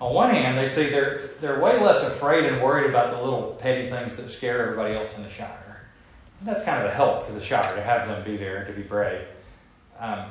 on 0.00 0.14
one 0.14 0.30
hand, 0.30 0.58
they 0.58 0.68
see 0.68 0.88
they're, 0.88 1.30
they're 1.40 1.60
way 1.60 1.80
less 1.80 2.06
afraid 2.06 2.44
and 2.44 2.62
worried 2.62 2.88
about 2.88 3.10
the 3.10 3.22
little 3.22 3.58
petty 3.60 3.90
things 3.90 4.16
that 4.16 4.30
scare 4.30 4.62
everybody 4.62 4.94
else 4.94 5.16
in 5.16 5.22
the 5.22 5.30
Shire. 5.30 5.86
And 6.40 6.48
that's 6.48 6.64
kind 6.64 6.82
of 6.82 6.90
a 6.90 6.94
help 6.94 7.26
to 7.26 7.32
the 7.32 7.40
Shire 7.40 7.74
to 7.74 7.82
have 7.82 8.06
them 8.06 8.22
be 8.24 8.36
there 8.36 8.58
and 8.58 8.66
to 8.68 8.72
be 8.72 8.86
brave. 8.86 9.26
Um, 9.98 10.26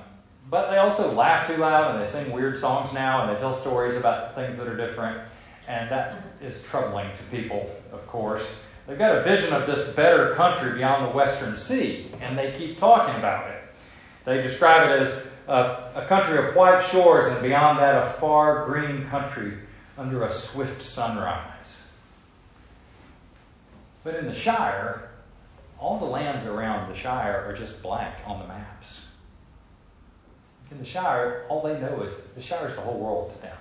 but 0.49 0.69
they 0.69 0.77
also 0.77 1.11
laugh 1.11 1.47
too 1.47 1.57
loud 1.57 1.93
and 1.93 2.03
they 2.03 2.07
sing 2.07 2.31
weird 2.31 2.57
songs 2.57 2.93
now 2.93 3.23
and 3.23 3.35
they 3.35 3.39
tell 3.39 3.53
stories 3.53 3.97
about 3.97 4.35
things 4.35 4.55
that 4.57 4.67
are 4.67 4.77
different. 4.77 5.19
And 5.67 5.91
that 5.91 6.23
is 6.41 6.63
troubling 6.63 7.09
to 7.13 7.23
people, 7.23 7.69
of 7.91 8.07
course. 8.07 8.61
They've 8.87 8.97
got 8.97 9.17
a 9.17 9.23
vision 9.23 9.51
of 9.53 9.67
this 9.67 9.93
better 9.93 10.33
country 10.35 10.77
beyond 10.77 11.05
the 11.05 11.09
Western 11.09 11.57
Sea, 11.57 12.09
and 12.21 12.37
they 12.37 12.53
keep 12.53 12.77
talking 12.77 13.15
about 13.15 13.49
it. 13.49 13.56
They 14.27 14.41
describe 14.41 14.89
it 14.89 15.03
as 15.03 15.25
a, 15.47 15.89
a 15.95 16.05
country 16.05 16.37
of 16.37 16.53
white 16.53 16.83
shores, 16.83 17.31
and 17.31 17.41
beyond 17.41 17.79
that, 17.79 18.03
a 18.03 18.09
far 18.09 18.65
green 18.65 19.07
country 19.07 19.53
under 19.97 20.25
a 20.25 20.29
swift 20.29 20.81
sunrise. 20.81 21.81
But 24.03 24.15
in 24.15 24.25
the 24.25 24.33
Shire, 24.33 25.11
all 25.79 25.97
the 25.97 26.03
lands 26.03 26.45
around 26.45 26.89
the 26.89 26.93
Shire 26.93 27.45
are 27.47 27.53
just 27.53 27.81
black 27.81 28.19
on 28.25 28.39
the 28.39 28.47
maps. 28.47 29.07
In 30.71 30.79
the 30.79 30.83
Shire, 30.83 31.45
all 31.47 31.61
they 31.61 31.79
know 31.79 32.01
is 32.01 32.13
the 32.35 32.41
Shire 32.41 32.67
is 32.67 32.75
the 32.75 32.81
whole 32.81 32.99
world 32.99 33.33
to 33.33 33.41
them. 33.41 33.57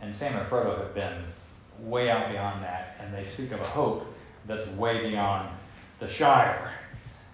And 0.00 0.16
Sam 0.16 0.38
and 0.38 0.48
Frodo 0.48 0.78
have 0.78 0.94
been 0.94 1.22
way 1.80 2.08
out 2.08 2.30
beyond 2.30 2.64
that, 2.64 2.96
and 2.98 3.12
they 3.12 3.24
speak 3.24 3.52
of 3.52 3.60
a 3.60 3.64
hope 3.64 4.10
that's 4.46 4.66
way 4.68 5.10
beyond 5.10 5.50
the 5.98 6.08
Shire. 6.08 6.72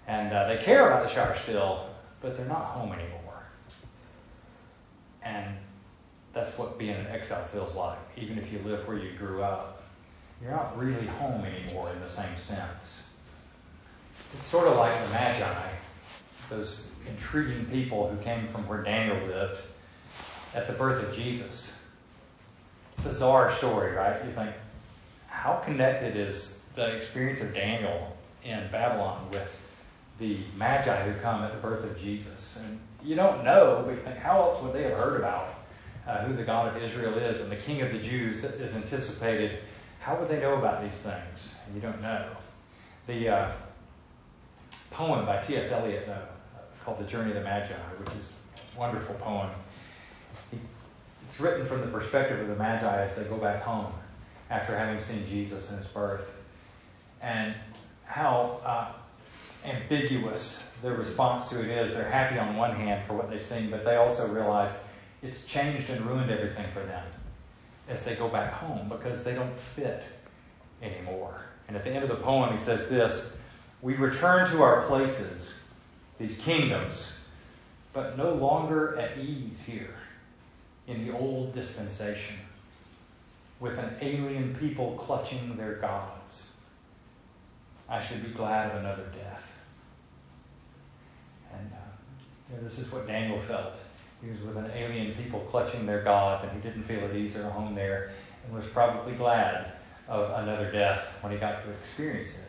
And 0.09 0.33
uh, 0.33 0.49
they 0.49 0.57
care 0.57 0.87
about 0.89 1.07
the 1.07 1.13
Shire 1.13 1.37
still, 1.41 1.87
but 2.23 2.37
they're 2.37 2.47
not 2.47 2.63
home 2.63 2.93
anymore. 2.93 3.43
And 5.21 5.57
that's 6.33 6.57
what 6.57 6.79
being 6.79 6.95
an 6.95 7.07
exile 7.07 7.43
feels 7.43 7.75
like, 7.75 7.99
even 8.17 8.39
if 8.39 8.51
you 8.51 8.59
live 8.59 8.87
where 8.87 8.97
you 8.97 9.11
grew 9.11 9.43
up. 9.43 9.83
You're 10.41 10.51
not 10.51 10.77
really 10.77 11.05
home 11.05 11.45
anymore 11.45 11.91
in 11.93 11.99
the 11.99 12.09
same 12.09 12.35
sense. 12.37 13.09
It's 14.33 14.45
sort 14.45 14.67
of 14.67 14.77
like 14.77 14.91
the 15.03 15.09
Magi, 15.09 15.69
those 16.49 16.91
intriguing 17.07 17.65
people 17.65 18.09
who 18.09 18.17
came 18.23 18.47
from 18.47 18.67
where 18.67 18.81
Daniel 18.81 19.27
lived 19.27 19.59
at 20.55 20.65
the 20.67 20.73
birth 20.73 21.07
of 21.07 21.15
Jesus. 21.15 21.79
Bizarre 23.03 23.51
story, 23.51 23.91
right? 23.91 24.23
You 24.25 24.31
think, 24.31 24.55
how 25.27 25.55
connected 25.65 26.15
is 26.15 26.63
the 26.75 26.95
experience 26.95 27.41
of 27.41 27.53
Daniel 27.53 28.15
in 28.43 28.67
Babylon 28.71 29.27
with 29.31 29.62
the 30.19 30.37
Magi 30.55 31.03
who 31.03 31.19
come 31.21 31.43
at 31.43 31.53
the 31.53 31.59
birth 31.59 31.83
of 31.83 31.99
Jesus? 31.99 32.59
And 32.63 32.79
you 33.03 33.15
don't 33.15 33.43
know, 33.43 33.83
but 33.85 33.95
you 33.95 34.01
think, 34.01 34.17
how 34.17 34.41
else 34.41 34.61
would 34.61 34.73
they 34.73 34.83
have 34.83 34.97
heard 34.97 35.19
about 35.19 35.55
uh, 36.07 36.23
who 36.23 36.35
the 36.35 36.43
God 36.43 36.75
of 36.75 36.81
Israel 36.81 37.17
is 37.17 37.41
and 37.41 37.51
the 37.51 37.57
King 37.57 37.81
of 37.81 37.91
the 37.91 37.99
Jews 37.99 38.41
that 38.41 38.55
is 38.55 38.75
anticipated? 38.75 39.59
How 39.99 40.15
would 40.17 40.29
they 40.29 40.39
know 40.39 40.55
about 40.55 40.83
these 40.83 40.93
things? 40.93 41.55
And 41.65 41.75
you 41.75 41.81
don't 41.81 42.01
know. 42.01 42.27
The 43.07 43.29
uh, 43.29 43.51
poem 44.91 45.25
by 45.25 45.41
T.S. 45.41 45.71
Eliot, 45.71 46.07
uh, 46.07 46.17
called 46.83 46.99
The 46.99 47.05
Journey 47.05 47.31
of 47.31 47.37
the 47.37 47.43
Magi, 47.43 47.73
which 47.99 48.15
is 48.15 48.41
a 48.75 48.79
wonderful 48.79 49.15
poem. 49.15 49.49
It's 50.51 51.39
written 51.39 51.65
from 51.65 51.81
the 51.81 51.87
perspective 51.87 52.39
of 52.39 52.47
the 52.47 52.55
Magi 52.55 53.03
as 53.03 53.15
they 53.15 53.23
go 53.23 53.37
back 53.37 53.63
home 53.63 53.91
after 54.49 54.77
having 54.77 55.01
seen 55.01 55.25
Jesus 55.27 55.71
in 55.71 55.77
his 55.77 55.87
birth. 55.87 56.31
And 57.21 57.55
how 58.05 58.59
uh, 58.63 58.91
ambiguous 59.65 60.67
their 60.81 60.93
response 60.93 61.49
to 61.49 61.61
it 61.61 61.69
is. 61.69 61.93
They're 61.93 62.09
happy 62.09 62.37
on 62.37 62.57
one 62.57 62.75
hand 62.75 63.05
for 63.05 63.13
what 63.13 63.29
they've 63.29 63.41
seen, 63.41 63.71
but 63.71 63.85
they 63.85 63.95
also 63.95 64.27
realize 64.27 64.77
it's 65.21 65.45
changed 65.45 65.89
and 65.89 66.05
ruined 66.05 66.29
everything 66.29 66.69
for 66.71 66.81
them 66.81 67.05
as 67.87 68.03
they 68.03 68.15
go 68.15 68.27
back 68.27 68.53
home 68.53 68.89
because 68.89 69.23
they 69.23 69.33
don't 69.33 69.57
fit 69.57 70.03
anymore. 70.81 71.41
And 71.67 71.77
at 71.77 71.83
the 71.83 71.91
end 71.91 72.03
of 72.03 72.09
the 72.09 72.23
poem, 72.23 72.51
he 72.51 72.57
says 72.57 72.89
this 72.89 73.33
We 73.81 73.95
return 73.95 74.47
to 74.49 74.61
our 74.61 74.81
places 74.81 75.59
these 76.19 76.37
kingdoms, 76.39 77.19
but 77.93 78.17
no 78.17 78.33
longer 78.33 78.97
at 78.99 79.17
ease 79.17 79.61
here 79.61 79.95
in 80.87 81.07
the 81.07 81.13
old 81.13 81.53
dispensation, 81.53 82.35
with 83.59 83.77
an 83.77 83.95
alien 84.01 84.53
people 84.55 84.95
clutching 84.97 85.55
their 85.55 85.75
gods. 85.75 86.51
I 87.87 88.01
should 88.01 88.23
be 88.23 88.31
glad 88.31 88.71
of 88.71 88.77
another 88.77 89.05
death. 89.13 89.52
And 91.57 91.71
uh, 91.71 91.75
you 92.49 92.57
know, 92.57 92.63
this 92.63 92.79
is 92.79 92.91
what 92.91 93.07
Daniel 93.07 93.39
felt. 93.39 93.77
He 94.23 94.29
was 94.29 94.39
with 94.41 94.57
an 94.57 94.71
alien 94.73 95.13
people 95.15 95.41
clutching 95.41 95.85
their 95.85 96.01
gods, 96.01 96.43
and 96.43 96.51
he 96.51 96.59
didn't 96.59 96.83
feel 96.83 97.01
at 97.01 97.15
ease 97.15 97.35
or 97.35 97.49
home 97.49 97.75
there, 97.75 98.11
and 98.45 98.55
was 98.55 98.65
probably 98.65 99.13
glad 99.13 99.73
of 100.07 100.29
another 100.43 100.71
death 100.71 101.05
when 101.21 101.33
he 101.33 101.37
got 101.37 101.63
to 101.63 101.69
experience 101.71 102.35
it. 102.35 102.43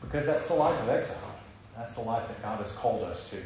Because 0.00 0.26
that's 0.26 0.46
the 0.48 0.54
life 0.54 0.80
of 0.82 0.88
exile. 0.88 1.36
That's 1.76 1.94
the 1.94 2.02
life 2.02 2.28
that 2.28 2.42
God 2.42 2.60
has 2.60 2.72
called 2.72 3.04
us 3.04 3.30
to. 3.30 3.36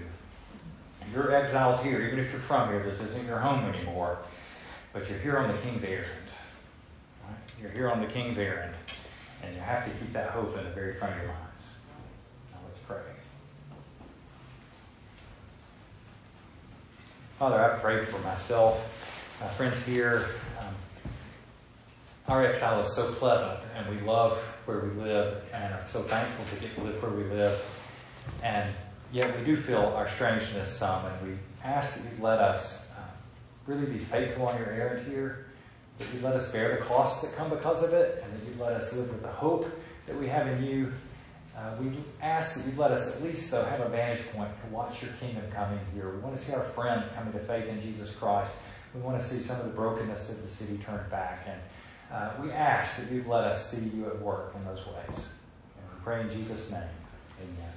Your 1.13 1.35
exile's 1.35 1.83
here, 1.83 2.01
even 2.03 2.19
if 2.19 2.31
you're 2.31 2.41
from 2.41 2.71
here, 2.71 2.83
this 2.83 3.01
isn't 3.01 3.27
your 3.27 3.39
home 3.39 3.65
anymore, 3.65 4.19
but 4.93 5.09
you're 5.09 5.19
here 5.19 5.39
on 5.39 5.55
the 5.55 5.59
king's 5.59 5.83
errand. 5.85 6.09
Right? 7.25 7.37
You're 7.61 7.71
here 7.71 7.91
on 7.91 8.01
the 8.01 8.07
king's 8.07 8.39
errand, 8.39 8.75
and 9.43 9.55
you 9.55 9.61
have 9.61 9.85
to 9.85 9.91
keep 9.91 10.13
that 10.13 10.31
hope 10.31 10.57
in 10.57 10.65
the 10.65 10.71
very 10.71 10.95
front 10.95 11.15
of 11.15 11.23
your 11.23 11.29
minds. 11.29 11.75
Now 12.53 12.59
let's 12.67 12.79
pray. 12.79 13.22
Father, 17.43 17.61
I 17.61 17.77
pray 17.81 18.05
for 18.05 18.19
myself, 18.19 19.37
my 19.41 19.49
friends 19.49 19.85
here. 19.85 20.27
Um, 20.61 20.73
our 22.29 22.47
exile 22.47 22.81
is 22.83 22.95
so 22.95 23.11
pleasant, 23.15 23.67
and 23.75 23.93
we 23.93 24.01
love 24.07 24.39
where 24.65 24.79
we 24.79 24.91
live, 24.91 25.43
and 25.53 25.75
are 25.75 25.85
so 25.85 26.03
thankful 26.03 26.45
to 26.45 26.63
get 26.63 26.73
to 26.77 26.85
live 26.85 27.03
where 27.03 27.11
we 27.11 27.25
live. 27.25 27.61
And 28.45 28.73
yet 29.13 29.37
we 29.37 29.45
do 29.45 29.57
feel 29.57 29.93
our 29.97 30.07
strangeness 30.07 30.69
some, 30.69 31.05
and 31.05 31.31
we 31.31 31.37
ask 31.65 31.97
that 31.97 32.05
you 32.05 32.23
let 32.23 32.39
us 32.39 32.89
uh, 32.97 33.01
really 33.67 33.87
be 33.87 33.99
faithful 33.99 34.47
on 34.47 34.57
your 34.57 34.71
errand 34.71 35.09
here, 35.09 35.47
that 35.99 36.07
you 36.15 36.21
let 36.21 36.37
us 36.37 36.53
bear 36.53 36.77
the 36.77 36.83
costs 36.85 37.23
that 37.23 37.35
come 37.35 37.51
because 37.51 37.83
of 37.83 37.93
it, 37.93 38.23
and 38.23 38.33
that 38.41 38.49
you 38.49 38.63
let 38.63 38.75
us 38.75 38.93
live 38.93 39.11
with 39.11 39.23
the 39.23 39.27
hope 39.27 39.69
that 40.07 40.17
we 40.17 40.29
have 40.29 40.47
in 40.47 40.63
you. 40.63 40.93
Uh, 41.57 41.75
we 41.81 41.91
ask 42.23 42.57
that 42.57 42.71
you 42.71 42.79
let 42.81 42.91
us 42.91 43.17
at 43.17 43.23
least, 43.23 43.51
though, 43.51 43.63
have 43.65 43.81
a 43.81 43.89
vantage 43.89 44.27
point 44.33 44.51
to 44.63 44.67
watch 44.75 45.03
your 45.03 45.13
kingdom 45.21 45.43
coming 45.51 45.79
here. 45.95 46.11
We 46.11 46.19
want 46.19 46.35
to 46.35 46.43
see 46.43 46.53
our 46.55 46.63
friends 46.63 47.09
coming 47.09 47.33
to 47.35 47.39
faith 47.39 47.67
in 47.67 47.81
Jesus 47.81 48.11
Christ. 48.11 48.51
We 48.95 49.01
want 49.01 49.21
to 49.21 49.27
see 49.27 49.39
some 49.39 49.61
of 49.61 49.67
the 49.67 49.73
brokenness 49.73 50.31
of 50.31 50.43
the 50.43 50.49
city 50.49 50.79
turned 50.79 51.11
back. 51.11 51.47
And 51.47 51.61
uh, 52.11 52.33
we 52.43 52.51
ask 52.51 52.97
that 52.97 53.13
you 53.13 53.25
let 53.27 53.45
us 53.45 53.71
see 53.71 53.89
you 53.95 54.07
at 54.07 54.19
work 54.21 54.55
in 54.57 54.65
those 54.65 54.85
ways. 54.87 55.33
And 55.77 55.87
we 55.95 56.03
pray 56.03 56.21
in 56.23 56.31
Jesus' 56.31 56.71
name. 56.71 56.83
Amen. 57.41 57.72